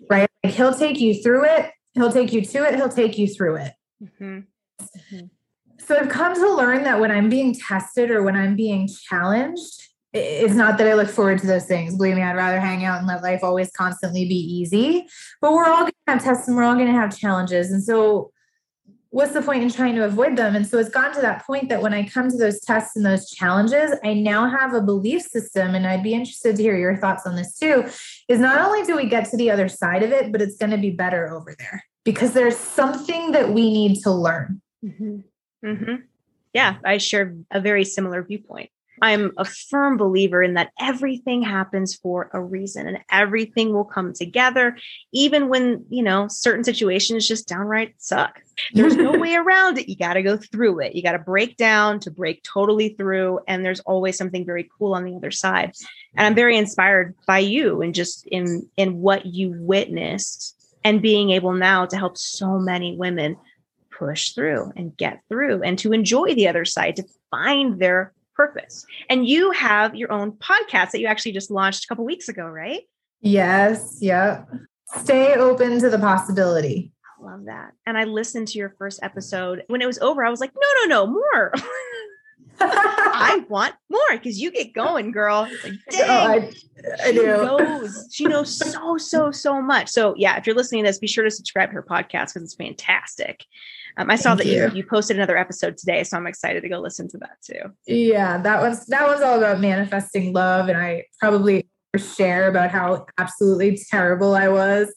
right? 0.09 0.27
Like 0.43 0.53
he'll 0.53 0.73
take 0.73 0.99
you 0.99 1.21
through 1.21 1.45
it, 1.45 1.71
he'll 1.93 2.11
take 2.11 2.33
you 2.33 2.41
to 2.41 2.63
it, 2.63 2.75
he'll 2.75 2.89
take 2.89 3.17
you 3.17 3.27
through 3.27 3.57
it. 3.57 3.73
Mm-hmm. 4.03 4.39
Mm-hmm. 4.81 5.25
So 5.85 5.95
I've 5.95 6.09
come 6.09 6.33
to 6.33 6.55
learn 6.55 6.83
that 6.83 6.99
when 6.99 7.11
I'm 7.11 7.29
being 7.29 7.53
tested 7.53 8.09
or 8.09 8.23
when 8.23 8.35
I'm 8.35 8.55
being 8.55 8.87
challenged, 8.87 9.90
it's 10.13 10.53
not 10.53 10.77
that 10.77 10.87
I 10.87 10.93
look 10.93 11.09
forward 11.09 11.39
to 11.39 11.47
those 11.47 11.65
things. 11.65 11.95
Believe 11.95 12.15
me, 12.15 12.21
I'd 12.21 12.35
rather 12.35 12.59
hang 12.59 12.83
out 12.83 12.99
and 12.99 13.07
let 13.07 13.23
life 13.23 13.43
always 13.43 13.71
constantly 13.71 14.27
be 14.27 14.35
easy. 14.35 15.07
But 15.39 15.53
we're 15.53 15.65
all 15.65 15.81
going 15.81 15.91
to 15.91 16.11
have 16.11 16.23
tests 16.23 16.47
and 16.47 16.57
we're 16.57 16.63
all 16.63 16.75
going 16.75 16.87
to 16.87 16.93
have 16.93 17.17
challenges. 17.17 17.71
And 17.71 17.81
so, 17.81 18.31
what's 19.09 19.33
the 19.33 19.41
point 19.41 19.63
in 19.63 19.69
trying 19.69 19.95
to 19.95 20.03
avoid 20.03 20.35
them? 20.35 20.55
And 20.55 20.67
so, 20.67 20.79
it's 20.79 20.89
gotten 20.89 21.13
to 21.15 21.21
that 21.21 21.45
point 21.45 21.69
that 21.69 21.81
when 21.81 21.93
I 21.93 22.07
come 22.07 22.29
to 22.29 22.37
those 22.37 22.59
tests 22.59 22.97
and 22.97 23.05
those 23.05 23.29
challenges, 23.29 23.91
I 24.03 24.13
now 24.13 24.49
have 24.49 24.73
a 24.73 24.81
belief 24.81 25.21
system. 25.21 25.75
And 25.75 25.87
I'd 25.87 26.03
be 26.03 26.13
interested 26.13 26.57
to 26.57 26.61
hear 26.61 26.77
your 26.77 26.97
thoughts 26.97 27.25
on 27.25 27.37
this 27.37 27.57
too. 27.57 27.85
Is 28.27 28.39
not 28.39 28.59
only 28.59 28.83
do 28.83 28.97
we 28.97 29.07
get 29.07 29.29
to 29.31 29.37
the 29.37 29.49
other 29.49 29.69
side 29.69 30.03
of 30.03 30.11
it, 30.11 30.31
but 30.33 30.41
it's 30.41 30.57
going 30.57 30.71
to 30.71 30.77
be 30.77 30.91
better 30.91 31.33
over 31.33 31.55
there 31.57 31.85
because 32.03 32.33
there's 32.33 32.57
something 32.57 33.31
that 33.31 33.53
we 33.53 33.71
need 33.71 34.01
to 34.03 34.11
learn. 34.11 34.61
Mm-hmm. 34.83 35.19
Mm-hmm. 35.65 35.95
Yeah, 36.53 36.77
I 36.83 36.97
share 36.97 37.35
a 37.49 37.61
very 37.61 37.85
similar 37.85 38.23
viewpoint. 38.23 38.71
I'm 39.01 39.31
a 39.37 39.45
firm 39.45 39.97
believer 39.97 40.43
in 40.43 40.53
that 40.53 40.71
everything 40.79 41.41
happens 41.41 41.95
for 41.95 42.29
a 42.33 42.41
reason 42.41 42.87
and 42.87 42.99
everything 43.09 43.73
will 43.73 43.85
come 43.85 44.13
together, 44.13 44.77
even 45.11 45.49
when, 45.49 45.85
you 45.89 46.03
know, 46.03 46.27
certain 46.27 46.63
situations 46.63 47.27
just 47.27 47.47
downright 47.47 47.95
suck. 47.97 48.41
There's 48.73 48.95
no 48.95 49.11
way 49.19 49.35
around 49.35 49.79
it. 49.79 49.89
You 49.89 49.95
got 49.95 50.13
to 50.13 50.21
go 50.21 50.37
through 50.37 50.81
it. 50.81 50.95
You 50.95 51.01
got 51.01 51.13
to 51.13 51.19
break 51.19 51.57
down 51.57 51.99
to 52.01 52.11
break 52.11 52.43
totally 52.43 52.89
through. 52.89 53.39
And 53.47 53.65
there's 53.65 53.79
always 53.81 54.17
something 54.17 54.45
very 54.45 54.69
cool 54.77 54.93
on 54.93 55.03
the 55.03 55.15
other 55.15 55.31
side. 55.31 55.73
And 56.15 56.27
I'm 56.27 56.35
very 56.35 56.57
inspired 56.57 57.15
by 57.25 57.39
you 57.39 57.81
and 57.81 57.95
just 57.95 58.27
in, 58.27 58.69
in 58.77 59.01
what 59.01 59.25
you 59.25 59.55
witnessed 59.57 60.57
and 60.83 61.01
being 61.01 61.31
able 61.31 61.53
now 61.53 61.85
to 61.87 61.97
help 61.97 62.17
so 62.17 62.59
many 62.59 62.95
women 62.95 63.37
push 63.89 64.31
through 64.31 64.71
and 64.75 64.95
get 64.97 65.21
through 65.27 65.61
and 65.63 65.77
to 65.79 65.91
enjoy 65.91 66.33
the 66.35 66.47
other 66.47 66.65
side, 66.65 66.95
to 66.95 67.03
find 67.29 67.79
their 67.79 68.13
purpose. 68.41 68.85
And 69.09 69.27
you 69.27 69.51
have 69.51 69.95
your 69.95 70.11
own 70.11 70.31
podcast 70.31 70.91
that 70.91 70.99
you 70.99 71.07
actually 71.07 71.33
just 71.33 71.51
launched 71.51 71.85
a 71.85 71.87
couple 71.87 72.05
weeks 72.05 72.27
ago, 72.27 72.47
right? 72.47 72.81
Yes. 73.21 73.99
Yep. 74.01 74.49
Stay 75.01 75.35
open 75.35 75.79
to 75.79 75.89
the 75.89 75.99
possibility. 75.99 76.91
I 77.19 77.31
love 77.31 77.45
that. 77.45 77.73
And 77.85 77.97
I 77.97 78.05
listened 78.05 78.47
to 78.49 78.57
your 78.57 78.73
first 78.79 78.99
episode. 79.03 79.63
When 79.67 79.81
it 79.81 79.85
was 79.85 79.99
over, 79.99 80.25
I 80.25 80.29
was 80.31 80.39
like, 80.39 80.51
no, 80.55 80.87
no, 80.87 81.05
no, 81.05 81.07
more. 81.07 81.53
I 82.59 83.43
want 83.49 83.75
more 83.89 83.99
because 84.11 84.41
you 84.41 84.51
get 84.51 84.73
going, 84.73 85.11
girl. 85.11 85.47
Like, 85.63 85.73
dang, 85.89 86.09
oh, 86.09 86.13
I, 86.13 86.51
I 87.03 87.11
she 87.11 87.13
knows. 87.13 88.07
She 88.11 88.25
knows 88.25 88.57
so, 88.57 88.97
so, 88.97 89.31
so 89.31 89.61
much. 89.61 89.89
So 89.89 90.15
yeah, 90.17 90.37
if 90.37 90.47
you're 90.47 90.55
listening 90.55 90.83
to 90.83 90.89
this, 90.89 90.99
be 90.99 91.07
sure 91.07 91.23
to 91.23 91.31
subscribe 91.31 91.69
to 91.69 91.75
her 91.75 91.83
podcast 91.83 92.33
because 92.33 92.43
it's 92.43 92.55
fantastic. 92.55 93.45
Um, 93.97 94.09
I 94.09 94.15
saw 94.15 94.35
Thank 94.35 94.39
that 94.39 94.47
you. 94.47 94.63
you. 94.63 94.71
you 94.75 94.83
posted 94.83 95.17
another 95.17 95.37
episode 95.37 95.77
today, 95.77 96.03
so 96.03 96.17
I'm 96.17 96.27
excited 96.27 96.61
to 96.61 96.69
go 96.69 96.79
listen 96.79 97.07
to 97.09 97.17
that 97.19 97.37
too. 97.43 97.73
Yeah, 97.87 98.37
that 98.37 98.61
was 98.61 98.85
that 98.87 99.07
was 99.07 99.21
all 99.21 99.37
about 99.37 99.59
manifesting 99.59 100.33
love, 100.33 100.69
and 100.69 100.77
I 100.77 101.05
probably 101.19 101.69
share 101.97 102.47
about 102.47 102.71
how 102.71 103.05
absolutely 103.17 103.79
terrible 103.89 104.35
I 104.35 104.47
was. 104.47 104.93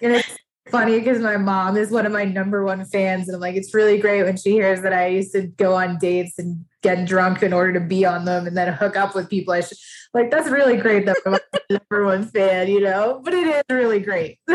And 0.00 0.12
it's 0.12 0.36
funny 0.68 0.98
because 0.98 1.20
my 1.20 1.36
mom 1.36 1.76
is 1.76 1.90
one 1.90 2.06
of 2.06 2.12
my 2.12 2.24
number 2.24 2.64
one 2.64 2.84
fans, 2.84 3.28
and 3.28 3.34
I'm 3.36 3.40
like, 3.40 3.56
it's 3.56 3.74
really 3.74 3.98
great 3.98 4.24
when 4.24 4.36
she 4.36 4.52
hears 4.52 4.82
that 4.82 4.92
I 4.92 5.06
used 5.08 5.32
to 5.32 5.42
go 5.42 5.74
on 5.74 5.98
dates 5.98 6.38
and 6.38 6.64
get 6.82 7.06
drunk 7.06 7.42
in 7.42 7.52
order 7.52 7.72
to 7.74 7.80
be 7.80 8.04
on 8.04 8.24
them, 8.24 8.46
and 8.46 8.56
then 8.56 8.72
hook 8.72 8.96
up 8.96 9.14
with 9.14 9.30
people. 9.30 9.54
I 9.54 9.60
should 9.60 9.78
like 10.14 10.30
that's 10.30 10.48
really 10.48 10.76
great 10.76 11.06
that 11.06 11.16
I'm 11.24 11.38
number 11.70 12.04
one 12.04 12.26
fan, 12.26 12.68
you 12.68 12.80
know. 12.80 13.20
But 13.22 13.34
it 13.34 13.46
is 13.46 13.62
really 13.70 14.00
great. 14.00 14.38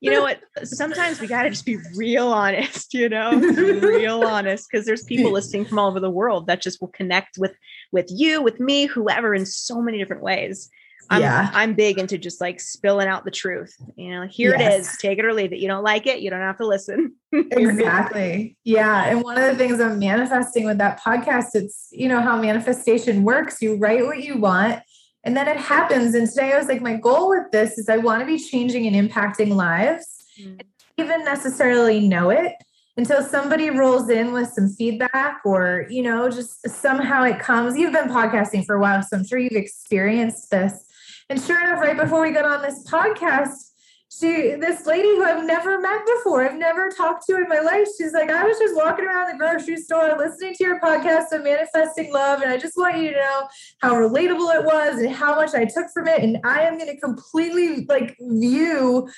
you 0.00 0.10
know 0.10 0.22
what? 0.22 0.40
Sometimes 0.64 1.20
we 1.20 1.26
got 1.26 1.44
to 1.44 1.50
just 1.50 1.64
be 1.64 1.78
real 1.94 2.28
honest, 2.28 2.92
you 2.92 3.08
know, 3.08 3.32
real 3.32 4.22
honest, 4.26 4.68
because 4.70 4.86
there's 4.86 5.04
people 5.04 5.32
listening 5.32 5.64
from 5.64 5.78
all 5.78 5.88
over 5.88 6.00
the 6.00 6.10
world 6.10 6.46
that 6.46 6.60
just 6.60 6.80
will 6.80 6.88
connect 6.88 7.38
with 7.38 7.54
with 7.92 8.06
you, 8.10 8.42
with 8.42 8.60
me, 8.60 8.86
whoever, 8.86 9.34
in 9.34 9.46
so 9.46 9.80
many 9.80 9.98
different 9.98 10.22
ways. 10.22 10.68
I'm, 11.08 11.20
yeah. 11.20 11.50
I'm 11.52 11.74
big 11.74 11.98
into 11.98 12.18
just 12.18 12.40
like 12.40 12.60
spilling 12.60 13.06
out 13.06 13.24
the 13.24 13.30
truth. 13.30 13.74
You 13.94 14.10
know, 14.10 14.26
here 14.26 14.56
yes. 14.58 14.60
it 14.60 14.80
is. 14.80 14.96
Take 14.98 15.18
it 15.18 15.24
or 15.24 15.32
leave 15.32 15.52
it. 15.52 15.60
You 15.60 15.68
don't 15.68 15.84
like 15.84 16.06
it, 16.06 16.20
you 16.20 16.30
don't 16.30 16.40
have 16.40 16.58
to 16.58 16.66
listen. 16.66 17.14
exactly. 17.32 18.56
Yeah. 18.64 19.04
And 19.04 19.22
one 19.22 19.38
of 19.38 19.44
the 19.44 19.56
things 19.56 19.80
I'm 19.80 19.98
manifesting 19.98 20.64
with 20.64 20.78
that 20.78 21.00
podcast, 21.00 21.54
it's, 21.54 21.88
you 21.92 22.08
know, 22.08 22.20
how 22.20 22.40
manifestation 22.40 23.22
works. 23.22 23.62
You 23.62 23.76
write 23.76 24.04
what 24.04 24.18
you 24.18 24.38
want 24.38 24.82
and 25.26 25.36
then 25.36 25.48
it 25.48 25.56
happens. 25.56 26.14
And 26.14 26.28
today 26.28 26.52
I 26.52 26.58
was 26.58 26.68
like, 26.68 26.80
my 26.80 26.96
goal 26.96 27.28
with 27.28 27.50
this 27.50 27.76
is 27.76 27.88
I 27.88 27.96
want 27.96 28.20
to 28.20 28.26
be 28.26 28.38
changing 28.38 28.86
and 28.86 29.10
impacting 29.10 29.54
lives. 29.54 30.24
Mm. 30.40 30.60
even 30.98 31.24
necessarily 31.24 32.06
know 32.06 32.28
it 32.28 32.52
until 32.98 33.22
somebody 33.22 33.70
rolls 33.70 34.08
in 34.08 34.32
with 34.32 34.48
some 34.48 34.68
feedback 34.68 35.40
or, 35.44 35.86
you 35.90 36.02
know, 36.02 36.30
just 36.30 36.68
somehow 36.68 37.22
it 37.24 37.38
comes. 37.38 37.76
You've 37.76 37.92
been 37.92 38.08
podcasting 38.08 38.64
for 38.64 38.76
a 38.76 38.80
while, 38.80 39.02
so 39.02 39.16
I'm 39.16 39.26
sure 39.26 39.38
you've 39.38 39.52
experienced 39.52 40.50
this. 40.50 40.84
And 41.28 41.40
sure 41.40 41.60
enough, 41.60 41.80
right 41.80 41.96
before 41.96 42.22
we 42.22 42.32
got 42.32 42.44
on 42.44 42.62
this 42.62 42.86
podcast, 42.86 43.72
she 44.08 44.54
this 44.54 44.86
lady 44.86 45.08
who 45.08 45.24
I've 45.24 45.44
never 45.44 45.80
met 45.80 46.06
before, 46.06 46.44
I've 46.44 46.56
never 46.56 46.88
talked 46.90 47.26
to 47.26 47.36
in 47.36 47.48
my 47.48 47.58
life. 47.58 47.86
She's 47.98 48.12
like, 48.12 48.30
I 48.30 48.44
was 48.44 48.58
just 48.58 48.76
walking 48.76 49.04
around 49.04 49.32
the 49.32 49.38
grocery 49.38 49.76
store 49.76 50.16
listening 50.16 50.54
to 50.54 50.64
your 50.64 50.80
podcast 50.80 51.32
on 51.32 51.42
manifesting 51.42 52.12
love, 52.12 52.40
and 52.42 52.50
I 52.50 52.56
just 52.56 52.76
want 52.76 52.98
you 52.98 53.10
to 53.10 53.16
know 53.16 53.48
how 53.80 53.94
relatable 53.94 54.54
it 54.54 54.64
was 54.64 55.00
and 55.00 55.14
how 55.14 55.34
much 55.34 55.54
I 55.54 55.64
took 55.64 55.90
from 55.92 56.06
it. 56.08 56.22
And 56.22 56.38
I 56.44 56.62
am 56.62 56.78
going 56.78 56.94
to 56.94 57.00
completely 57.00 57.84
like 57.86 58.16
view 58.20 59.08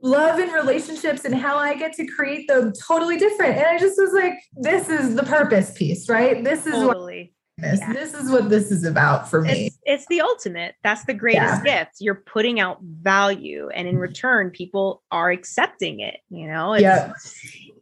love 0.00 0.38
and 0.38 0.52
relationships 0.52 1.24
and 1.24 1.34
how 1.34 1.56
I 1.56 1.74
get 1.74 1.94
to 1.94 2.06
create 2.06 2.46
them 2.46 2.72
totally 2.86 3.16
different. 3.16 3.56
And 3.56 3.66
I 3.66 3.78
just 3.78 3.98
was 3.98 4.12
like, 4.12 4.34
this 4.52 4.88
is 4.88 5.16
the 5.16 5.22
purpose 5.22 5.72
piece, 5.72 6.08
right? 6.08 6.44
This 6.44 6.66
is 6.66 6.74
totally. 6.74 7.33
This. 7.56 7.78
Yeah. 7.80 7.92
This 7.92 8.14
is 8.14 8.30
what 8.30 8.48
this 8.48 8.72
is 8.72 8.84
about 8.84 9.30
for 9.30 9.40
me. 9.40 9.66
It's, 9.66 9.78
it's 9.84 10.06
the 10.08 10.22
ultimate. 10.22 10.74
That's 10.82 11.04
the 11.04 11.14
greatest 11.14 11.64
yeah. 11.64 11.84
gift. 11.84 12.00
You're 12.00 12.16
putting 12.16 12.58
out 12.58 12.78
value, 12.82 13.68
and 13.68 13.86
in 13.86 13.94
mm-hmm. 13.94 14.02
return, 14.02 14.50
people 14.50 15.02
are 15.10 15.30
accepting 15.30 16.00
it. 16.00 16.16
You 16.30 16.48
know, 16.48 16.72
it's, 16.72 16.82
yeah 16.82 17.12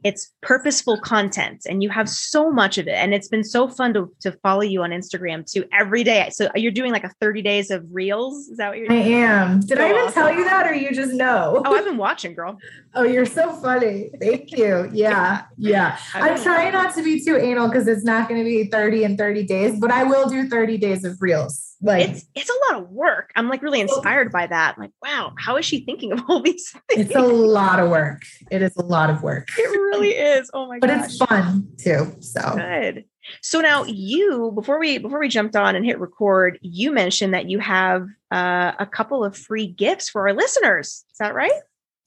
it's 0.05 0.33
purposeful 0.43 1.01
content 1.01 1.67
and 1.69 1.83
you 1.83 1.89
have 1.89 2.09
so 2.09 2.51
much 2.51 2.79
of 2.79 2.89
it 2.89 2.95
and 2.95 3.15
it's 3.15 3.29
been 3.29 3.45
so 3.45 3.69
fun 3.69 3.95
to, 3.95 4.13
to 4.21 4.33
follow 4.43 4.63
you 4.63 4.83
on 4.83 4.91
instagram 4.91 5.51
too 5.51 5.65
every 5.73 6.05
day. 6.05 6.29
So 6.33 6.51
you're 6.55 6.73
doing 6.73 6.93
like 6.93 7.05
a 7.05 7.11
30 7.21 7.43
days 7.43 7.71
of 7.71 7.85
reels? 7.91 8.49
Is 8.49 8.59
that 8.59 8.69
what 8.69 8.79
you're 8.79 8.89
doing? 8.89 9.01
i 9.01 9.05
am. 9.05 9.61
Did 9.61 9.79
so 9.79 9.85
i 9.85 9.91
even 9.91 10.03
awesome. 10.03 10.13
tell 10.13 10.33
you 10.33 10.45
that 10.45 10.67
or 10.67 10.75
you 10.75 10.93
just 10.93 11.13
know? 11.13 11.63
Oh 11.65 11.75
i've 11.75 11.85
been 11.85 11.97
watching 11.97 12.35
girl. 12.35 12.59
Oh 12.95 13.05
you're 13.05 13.25
so 13.25 13.51
funny. 13.55 14.11
Thank 14.21 14.53
you. 14.53 14.91
Yeah 14.93 15.45
yeah. 15.57 15.99
I'm 16.15 16.41
trying 16.43 16.73
not 16.73 16.95
to 16.95 17.03
be 17.03 17.25
too 17.25 17.39
anal 17.39 17.69
because 17.69 17.89
it's 17.89 18.05
not 18.05 18.29
going 18.29 18.39
to 18.39 18.45
be 18.45 18.67
30 18.67 19.05
and 19.05 19.19
30 19.19 19.45
days 19.45 19.79
but 19.79 19.91
i 19.91 20.03
will 20.03 20.29
do 20.29 20.49
30 20.49 20.79
days 20.79 21.05
of 21.05 21.21
reels 21.21 21.72
like 21.83 22.09
it's 22.09 22.25
it's 22.35 22.51
a 22.51 22.73
lot 22.73 22.83
of 22.83 22.91
work. 22.91 23.33
I'm 23.35 23.49
like 23.49 23.63
really 23.63 23.81
inspired 23.81 24.31
by 24.31 24.47
that. 24.47 24.75
I'm 24.77 24.83
like, 24.83 24.93
wow, 25.03 25.33
how 25.39 25.57
is 25.57 25.65
she 25.65 25.85
thinking 25.85 26.13
of 26.13 26.23
all 26.29 26.41
these 26.43 26.71
things? 26.89 27.07
It's 27.07 27.15
a 27.17 27.23
lot 27.23 27.81
of 27.81 27.91
work. 27.91 28.23
It 28.51 28.63
is 28.63 28.77
a 28.77 28.85
lot 28.85 29.11
of 29.11 29.23
work. 29.23 29.49
It 29.59 29.69
really 29.69 30.11
is. 30.17 30.51
Oh 30.55 30.69
my 30.69 30.79
but 30.79 30.89
gosh. 30.89 30.99
But 30.99 31.05
it's 31.07 31.19
fun 31.19 31.69
too. 31.79 32.17
So 32.21 32.55
good. 32.57 33.05
So 33.41 33.61
now 33.61 33.85
you, 33.85 34.53
before 34.55 34.79
we 34.79 34.99
before 34.99 35.21
we 35.21 35.29
jumped 35.29 35.57
on 35.57 35.77
and 35.77 35.85
hit 35.85 35.99
record, 35.99 36.59
you 36.63 36.93
mentioned 36.93 37.35
that 37.35 37.49
you 37.49 37.59
have 37.59 38.07
uh, 38.31 38.73
a 38.79 38.87
couple 38.87 39.25
of 39.25 39.37
free 39.37 39.67
gifts 39.67 40.09
for 40.09 40.29
our 40.29 40.35
listeners. 40.35 41.05
Is 41.11 41.19
that 41.19 41.35
right? 41.35 41.53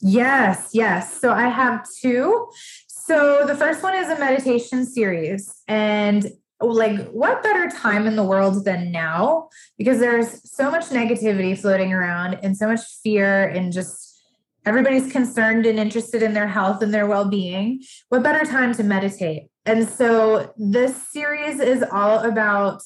Yes, 0.02 0.70
yes. 0.74 1.20
So 1.20 1.32
I 1.32 1.48
have 1.48 1.88
two. 2.02 2.50
So 2.88 3.46
the 3.46 3.56
first 3.56 3.84
one 3.84 3.96
is 3.96 4.10
a 4.10 4.18
meditation 4.20 4.86
series, 4.86 5.54
and 5.68 6.32
like 6.62 7.10
what 7.10 7.44
better 7.44 7.70
time 7.70 8.08
in 8.08 8.16
the 8.16 8.24
world 8.24 8.66
than 8.66 8.92
now? 8.92 9.50
Because 9.78 10.00
there's 10.00 10.50
so 10.50 10.72
much 10.72 10.90
negativity 10.90 11.58
floating 11.58 11.94
around 11.94 12.40
and 12.44 12.56
so 12.58 12.68
much 12.68 12.82
fear 13.04 13.48
and 13.48 13.74
just 13.74 14.24
everybody's 14.66 15.12
concerned 15.12 15.66
and 15.66 15.78
interested 15.78 16.24
in 16.24 16.34
their 16.34 16.48
health 16.48 16.82
and 16.82 16.94
their 16.94 17.08
well-being. 17.08 17.84
What 18.10 18.24
better 18.24 18.46
time 18.46 18.74
to 18.76 18.84
meditate? 18.84 19.44
And 19.66 19.88
so 19.88 20.54
this 20.58 21.10
series 21.12 21.60
is 21.60 21.84
all 21.92 22.20
about 22.20 22.82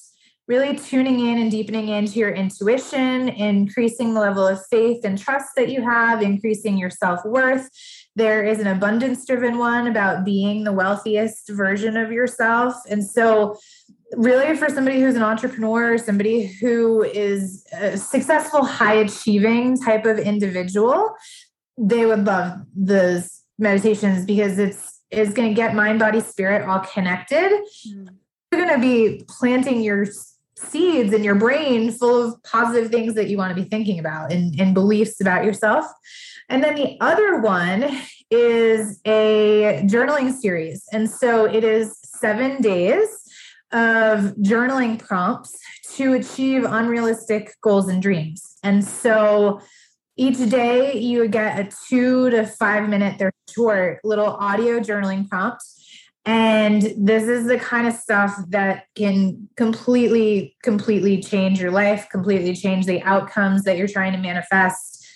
really 0.48 0.76
tuning 0.76 1.20
in 1.20 1.38
and 1.38 1.52
deepening 1.52 1.90
into 1.90 2.18
your 2.18 2.32
intuition 2.32 3.30
increasing 3.30 4.16
the 4.16 4.20
level 4.20 4.48
of 4.48 4.60
faith 4.66 5.06
and 5.06 5.18
trust 5.18 5.50
that 5.56 5.70
you 5.70 5.82
have 5.84 6.24
increasing 6.24 6.76
your 6.76 6.90
self-worth 6.90 7.70
there 8.20 8.44
is 8.44 8.60
an 8.60 8.68
abundance 8.68 9.26
driven 9.26 9.58
one 9.58 9.88
about 9.88 10.26
being 10.26 10.64
the 10.64 10.72
wealthiest 10.72 11.50
version 11.50 11.98
of 11.98 12.12
yourself. 12.12 12.76
And 12.90 13.06
so, 13.06 13.58
really, 14.14 14.56
for 14.56 14.70
somebody 14.70 15.02
who's 15.02 15.16
an 15.16 15.24
entrepreneur, 15.24 15.94
or 15.94 15.98
somebody 15.98 16.48
who 16.48 17.04
is 17.04 17.66
a 17.74 17.98
successful, 17.98 18.66
high 18.66 18.96
achieving 18.96 19.78
type 19.78 20.06
of 20.06 20.20
individual, 20.20 21.14
they 21.78 22.06
would 22.06 22.26
love 22.26 22.60
those 22.76 23.42
meditations 23.58 24.26
because 24.26 24.60
it's 24.60 25.00
it's 25.12 25.34
going 25.34 25.50
to 25.50 25.56
get 25.56 25.74
mind, 25.74 26.00
body, 26.00 26.22
spirit 26.22 26.68
all 26.68 26.80
connected. 26.80 27.52
Mm. 27.88 28.10
You're 28.52 28.66
going 28.66 28.80
to 28.80 28.82
be 28.82 29.24
planting 29.28 29.82
your 29.82 30.06
seeds 30.60 31.14
in 31.14 31.24
your 31.24 31.36
brain 31.36 31.92
full 31.92 32.22
of 32.22 32.44
positive 32.44 32.92
things 32.92 33.14
that 33.16 33.30
you 33.30 33.38
want 33.38 33.56
to 33.56 33.62
be 33.62 33.68
thinking 33.68 34.00
about 34.00 34.32
and, 34.32 34.60
and 34.60 34.74
beliefs 34.74 35.22
about 35.22 35.46
yourself. 35.46 35.86
And 36.50 36.64
then 36.64 36.76
the 36.76 36.98
other 37.00 37.40
one 37.40 37.86
is 38.32 39.00
a 39.06 39.82
journaling 39.86 40.32
series. 40.34 40.84
And 40.92 41.10
so 41.10 41.46
it 41.46 41.64
is 41.64 41.98
seven 42.04 42.62
days 42.62 43.08
of 43.72 44.36
journaling 44.38 45.00
prompts 45.00 45.58
to 45.96 46.14
achieve 46.14 46.64
unrealistic 46.64 47.54
goals 47.62 47.88
and 47.88 48.02
dreams. 48.02 48.58
And 48.64 48.84
so 48.84 49.62
each 50.18 50.50
day 50.50 50.98
you 50.98 51.28
get 51.28 51.60
a 51.60 51.70
two 51.88 52.30
to 52.32 52.46
five 52.46 52.90
minute, 52.90 53.18
they're 53.18 53.32
short 53.50 54.00
little 54.04 54.28
audio 54.28 54.80
journaling 54.80 55.30
prompt. 55.30 55.64
And 56.30 56.94
this 56.96 57.24
is 57.24 57.48
the 57.48 57.58
kind 57.58 57.88
of 57.88 57.94
stuff 57.96 58.40
that 58.50 58.84
can 58.96 59.50
completely, 59.58 60.56
completely 60.62 61.24
change 61.24 61.60
your 61.60 61.72
life, 61.72 62.08
completely 62.12 62.56
change 62.56 62.86
the 62.86 63.02
outcomes 63.02 63.64
that 63.64 63.78
you're 63.78 63.88
trying 63.88 64.12
to 64.12 64.20
manifest 64.20 65.08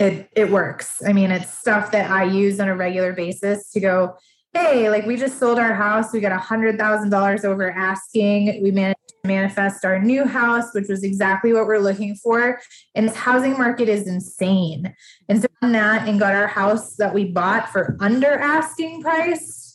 it 0.00 0.28
it 0.34 0.50
works. 0.50 0.96
I 1.06 1.12
mean, 1.12 1.30
it's 1.30 1.56
stuff 1.56 1.92
that 1.92 2.10
I 2.10 2.24
use 2.24 2.58
on 2.58 2.66
a 2.66 2.74
regular 2.74 3.12
basis 3.12 3.70
to 3.70 3.78
go, 3.78 4.16
hey, 4.54 4.90
like 4.90 5.06
we 5.06 5.16
just 5.16 5.38
sold 5.38 5.56
our 5.56 5.74
house, 5.74 6.12
we 6.12 6.18
got 6.18 6.32
a 6.32 6.38
hundred 6.38 6.78
thousand 6.78 7.10
dollars 7.10 7.44
over 7.44 7.70
asking. 7.70 8.60
We 8.60 8.72
managed 8.72 8.98
to 9.22 9.28
manifest 9.28 9.84
our 9.84 10.00
new 10.00 10.24
house, 10.24 10.74
which 10.74 10.88
was 10.88 11.04
exactly 11.04 11.52
what 11.52 11.68
we're 11.68 11.78
looking 11.78 12.16
for. 12.16 12.58
And 12.96 13.08
this 13.08 13.14
housing 13.14 13.52
market 13.52 13.88
is 13.88 14.08
insane. 14.08 14.92
And 15.28 15.40
so 15.40 15.46
on 15.62 15.70
that 15.72 16.08
and 16.08 16.18
got 16.18 16.34
our 16.34 16.48
house 16.48 16.96
that 16.96 17.14
we 17.14 17.26
bought 17.26 17.68
for 17.68 17.96
under 18.00 18.32
asking 18.32 19.02
price 19.02 19.67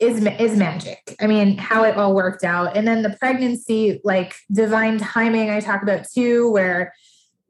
is 0.00 0.24
is 0.24 0.56
magic. 0.56 1.16
I 1.20 1.26
mean, 1.26 1.58
how 1.58 1.84
it 1.84 1.96
all 1.96 2.14
worked 2.14 2.44
out. 2.44 2.76
And 2.76 2.86
then 2.86 3.02
the 3.02 3.16
pregnancy, 3.18 4.00
like 4.04 4.34
divine 4.52 4.98
timing, 4.98 5.50
I 5.50 5.60
talk 5.60 5.82
about 5.82 6.06
too, 6.08 6.50
where 6.50 6.92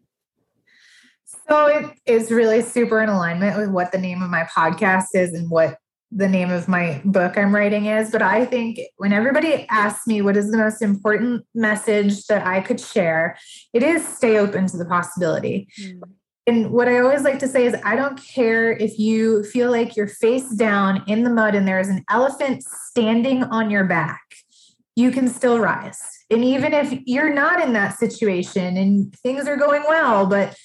So 1.48 1.66
it 1.66 1.90
is 2.06 2.30
really 2.30 2.62
super 2.62 3.00
in 3.00 3.08
alignment 3.08 3.56
with 3.56 3.70
what 3.70 3.92
the 3.92 3.98
name 3.98 4.22
of 4.22 4.30
my 4.30 4.44
podcast 4.44 5.06
is 5.14 5.32
and 5.32 5.50
what 5.50 5.78
the 6.10 6.28
name 6.28 6.50
of 6.50 6.68
my 6.68 7.00
book 7.04 7.38
I'm 7.38 7.54
writing 7.54 7.86
is. 7.86 8.10
But 8.10 8.22
I 8.22 8.44
think 8.44 8.78
when 8.98 9.12
everybody 9.12 9.66
asks 9.70 10.06
me 10.06 10.20
what 10.20 10.36
is 10.36 10.50
the 10.50 10.58
most 10.58 10.82
important 10.82 11.44
message 11.54 12.26
that 12.26 12.46
I 12.46 12.60
could 12.60 12.80
share, 12.80 13.36
it 13.72 13.82
is 13.82 14.06
stay 14.06 14.38
open 14.38 14.66
to 14.68 14.76
the 14.76 14.84
possibility. 14.84 15.68
Mm. 15.80 16.02
And 16.46 16.70
what 16.70 16.88
I 16.88 16.98
always 16.98 17.22
like 17.22 17.38
to 17.40 17.48
say 17.48 17.66
is, 17.66 17.76
I 17.84 17.94
don't 17.94 18.20
care 18.20 18.72
if 18.72 18.98
you 18.98 19.44
feel 19.44 19.70
like 19.70 19.96
you're 19.96 20.08
face 20.08 20.48
down 20.50 21.04
in 21.06 21.22
the 21.22 21.30
mud 21.30 21.54
and 21.54 21.68
there 21.68 21.78
is 21.78 21.88
an 21.88 22.04
elephant 22.10 22.64
standing 22.64 23.44
on 23.44 23.70
your 23.70 23.84
back, 23.84 24.22
you 24.96 25.10
can 25.10 25.28
still 25.28 25.58
rise. 25.58 26.00
And 26.30 26.44
even 26.44 26.72
if 26.72 26.92
you're 27.06 27.32
not 27.32 27.62
in 27.62 27.72
that 27.74 27.98
situation 27.98 28.76
and 28.76 29.14
things 29.16 29.46
are 29.46 29.56
going 29.56 29.82
well 29.86 30.26
but 30.26 30.56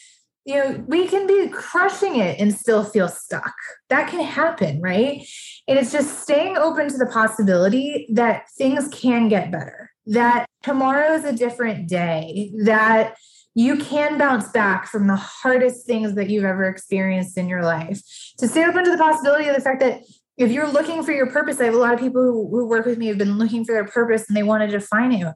you 0.46 0.56
know 0.56 0.84
we 0.88 1.08
can 1.08 1.28
be 1.28 1.50
crushing 1.50 2.16
it 2.16 2.40
and 2.40 2.54
still 2.54 2.84
feel 2.84 3.10
stuck. 3.10 3.54
That 3.90 4.10
can 4.10 4.24
happen 4.24 4.82
right? 4.82 5.28
And 5.68 5.78
it's 5.78 5.92
just 5.92 6.22
staying 6.22 6.58
open 6.58 6.88
to 6.90 6.98
the 6.98 7.06
possibility 7.08 8.08
that 8.14 8.50
things 8.58 8.88
can 8.88 9.28
get 9.28 9.52
better 9.52 9.92
that 10.08 10.46
tomorrow 10.64 11.14
is 11.14 11.26
a 11.26 11.34
different 11.34 11.90
day 11.90 12.52
that 12.64 13.18
you 13.58 13.76
can 13.78 14.20
bounce 14.20 14.50
back 14.50 14.86
from 14.88 15.08
the 15.08 15.16
hardest 15.16 15.88
things 15.88 16.14
that 16.14 16.30
you've 16.30 16.44
ever 16.44 16.70
experienced 16.70 17.40
in 17.40 17.50
your 17.50 17.64
life 17.64 18.00
to 18.38 18.48
stay 18.48 18.64
open 18.64 18.84
to 18.84 18.92
the 18.92 18.98
possibility 18.98 19.48
of 19.48 19.56
the 19.56 19.62
fact 19.62 19.80
that 19.80 20.04
if 20.38 20.52
you're 20.52 20.72
looking 20.72 21.02
for 21.02 21.12
your 21.12 21.32
purpose, 21.32 21.60
I 21.60 21.66
have 21.66 21.74
a 21.74 21.80
lot 21.80 21.96
of 21.96 22.00
people 22.00 22.22
who, 22.22 22.48
who 22.52 22.68
work 22.68 22.86
with 22.86 23.00
me 23.00 23.08
have 23.08 23.18
been 23.18 23.40
looking 23.40 23.66
for 23.66 23.74
their 23.74 23.86
purpose 23.86 24.28
and 24.28 24.38
they 24.38 24.44
want 24.44 24.62
to 24.62 24.68
define 24.68 25.12
it 25.12 25.34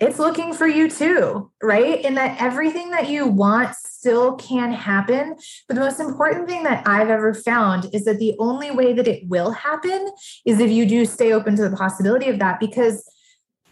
it's 0.00 0.18
looking 0.18 0.52
for 0.52 0.66
you 0.66 0.88
too, 0.88 1.50
right? 1.62 2.04
And 2.04 2.16
that 2.16 2.40
everything 2.40 2.90
that 2.90 3.08
you 3.08 3.26
want 3.26 3.74
still 3.74 4.36
can 4.36 4.72
happen. 4.72 5.36
But 5.66 5.74
the 5.74 5.80
most 5.80 5.98
important 5.98 6.48
thing 6.48 6.62
that 6.62 6.86
I've 6.86 7.10
ever 7.10 7.34
found 7.34 7.90
is 7.92 8.04
that 8.04 8.18
the 8.18 8.36
only 8.38 8.70
way 8.70 8.92
that 8.92 9.08
it 9.08 9.28
will 9.28 9.50
happen 9.50 10.08
is 10.44 10.60
if 10.60 10.70
you 10.70 10.86
do 10.86 11.04
stay 11.04 11.32
open 11.32 11.56
to 11.56 11.68
the 11.68 11.76
possibility 11.76 12.28
of 12.28 12.38
that 12.38 12.60
because 12.60 13.04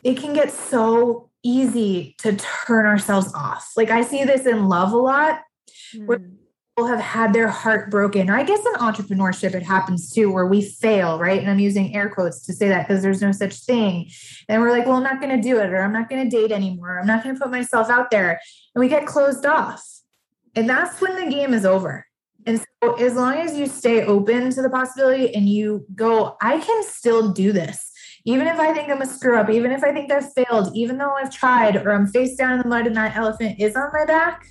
it 0.03 0.17
can 0.17 0.33
get 0.33 0.51
so 0.51 1.31
easy 1.47 2.15
to 2.19 2.37
turn 2.37 2.87
ourselves 2.87 3.33
off. 3.35 3.73
Like 3.77 3.91
I 3.91 4.03
see 4.03 4.25
this 4.25 4.47
in 4.47 4.69
love 4.69 4.93
a 4.93 4.97
lot. 4.97 5.41
Mm. 5.95 6.07
Where 6.07 6.21
people 6.77 6.89
have 6.89 7.01
had 7.01 7.33
their 7.33 7.49
heart 7.49 7.91
broken. 7.91 8.29
Or 8.29 8.37
I 8.37 8.43
guess 8.43 8.61
in 8.61 8.75
entrepreneurship, 8.75 9.55
it 9.55 9.63
happens 9.63 10.13
too, 10.13 10.31
where 10.31 10.47
we 10.47 10.61
fail, 10.61 11.19
right? 11.19 11.41
And 11.41 11.51
I'm 11.51 11.59
using 11.59 11.95
air 11.95 12.11
quotes 12.11 12.45
to 12.47 12.53
say 12.53 12.69
that 12.69 12.87
because 12.87 13.03
there's 13.03 13.23
no 13.23 13.33
such 13.33 13.55
thing. 13.65 14.11
And 14.49 14.61
we're 14.61 14.71
like, 14.71 14.85
well, 14.85 14.97
I'm 14.97 15.03
not 15.03 15.21
going 15.21 15.35
to 15.35 15.41
do 15.41 15.59
it, 15.59 15.71
or 15.71 15.81
I'm 15.81 15.93
not 15.93 16.11
going 16.11 16.29
to 16.29 16.37
date 16.37 16.53
anymore. 16.53 17.01
I'm 17.01 17.07
not 17.07 17.25
going 17.25 17.35
to 17.35 17.41
put 17.41 17.51
myself 17.51 17.89
out 17.89 18.11
there. 18.11 18.41
And 18.75 18.81
we 18.81 18.89
get 18.89 19.07
closed 19.07 19.47
off. 19.47 19.83
And 20.55 20.69
that's 20.69 21.01
when 21.01 21.17
the 21.17 21.31
game 21.31 21.55
is 21.55 21.65
over. 21.65 22.07
And 22.45 22.61
so, 22.83 22.95
as 22.97 23.15
long 23.15 23.35
as 23.35 23.57
you 23.57 23.67
stay 23.67 24.05
open 24.05 24.51
to 24.51 24.63
the 24.63 24.71
possibility 24.71 25.35
and 25.35 25.49
you 25.49 25.87
go, 25.95 26.37
I 26.43 26.59
can 26.59 26.83
still 26.85 27.33
do 27.33 27.53
this. 27.53 27.91
Even 28.29 28.49
if 28.49 28.59
I 28.59 28.75
think 28.75 28.91
I'm 28.91 29.01
a 29.03 29.07
screw 29.07 29.39
up, 29.39 29.49
even 29.51 29.71
if 29.71 29.85
I 29.85 29.93
think 29.93 30.11
I've 30.11 30.33
failed, 30.33 30.77
even 30.77 30.99
though 30.99 31.13
I've 31.13 31.33
tried 31.33 31.77
or 31.77 31.93
I'm 31.93 32.09
face 32.09 32.35
down 32.35 32.55
in 32.55 32.59
the 32.59 32.67
mud 32.67 32.89
and 32.89 32.97
that 32.97 33.15
elephant 33.15 33.61
is 33.61 33.77
on 33.77 33.89
my 33.93 34.05
back, 34.05 34.49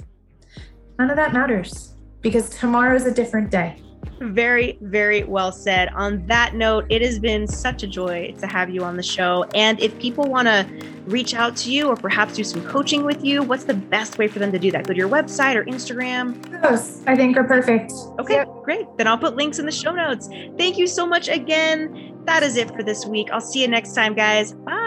none 0.97 1.09
of 1.09 1.17
that 1.17 1.33
matters 1.33 1.93
because 2.21 2.49
tomorrow 2.49 2.95
is 2.95 3.05
a 3.05 3.13
different 3.13 3.51
day. 3.51 3.75
Very, 4.21 4.77
very 4.79 5.25
well 5.25 5.51
said. 5.51 5.89
On 5.89 6.25
that 6.27 6.55
note, 6.55 6.85
it 6.89 7.01
has 7.01 7.19
been 7.19 7.47
such 7.47 7.83
a 7.83 7.88
joy 7.88 8.33
to 8.39 8.47
have 8.47 8.69
you 8.69 8.81
on 8.81 8.95
the 8.95 9.03
show. 9.03 9.43
And 9.53 9.77
if 9.81 9.99
people 9.99 10.23
want 10.23 10.47
to 10.47 10.65
reach 11.05 11.33
out 11.33 11.57
to 11.57 11.71
you 11.71 11.89
or 11.89 11.97
perhaps 11.97 12.35
do 12.35 12.45
some 12.45 12.65
coaching 12.65 13.03
with 13.03 13.25
you, 13.25 13.43
what's 13.43 13.65
the 13.65 13.73
best 13.73 14.17
way 14.17 14.29
for 14.29 14.39
them 14.39 14.53
to 14.53 14.59
do 14.59 14.71
that? 14.71 14.88
Go 14.88 14.93
to 14.93 14.97
your 14.97 15.09
website 15.09 15.55
or 15.55 15.65
Instagram? 15.65 16.61
Those 16.61 17.05
I 17.07 17.17
think 17.17 17.35
are 17.35 17.43
perfect. 17.43 17.91
Okay, 18.19 18.35
yep. 18.35 18.47
great. 18.63 18.85
Then 18.97 19.07
I'll 19.07 19.17
put 19.17 19.35
links 19.35 19.59
in 19.59 19.65
the 19.65 19.71
show 19.73 19.91
notes. 19.91 20.29
Thank 20.57 20.77
you 20.77 20.88
so 20.88 21.05
much 21.05 21.27
again. 21.27 22.14
That 22.25 22.43
is 22.43 22.57
it 22.57 22.71
for 22.71 22.83
this 22.83 23.05
week. 23.05 23.29
I'll 23.31 23.41
see 23.41 23.61
you 23.61 23.67
next 23.67 23.93
time, 23.93 24.13
guys. 24.13 24.53
Bye. 24.53 24.85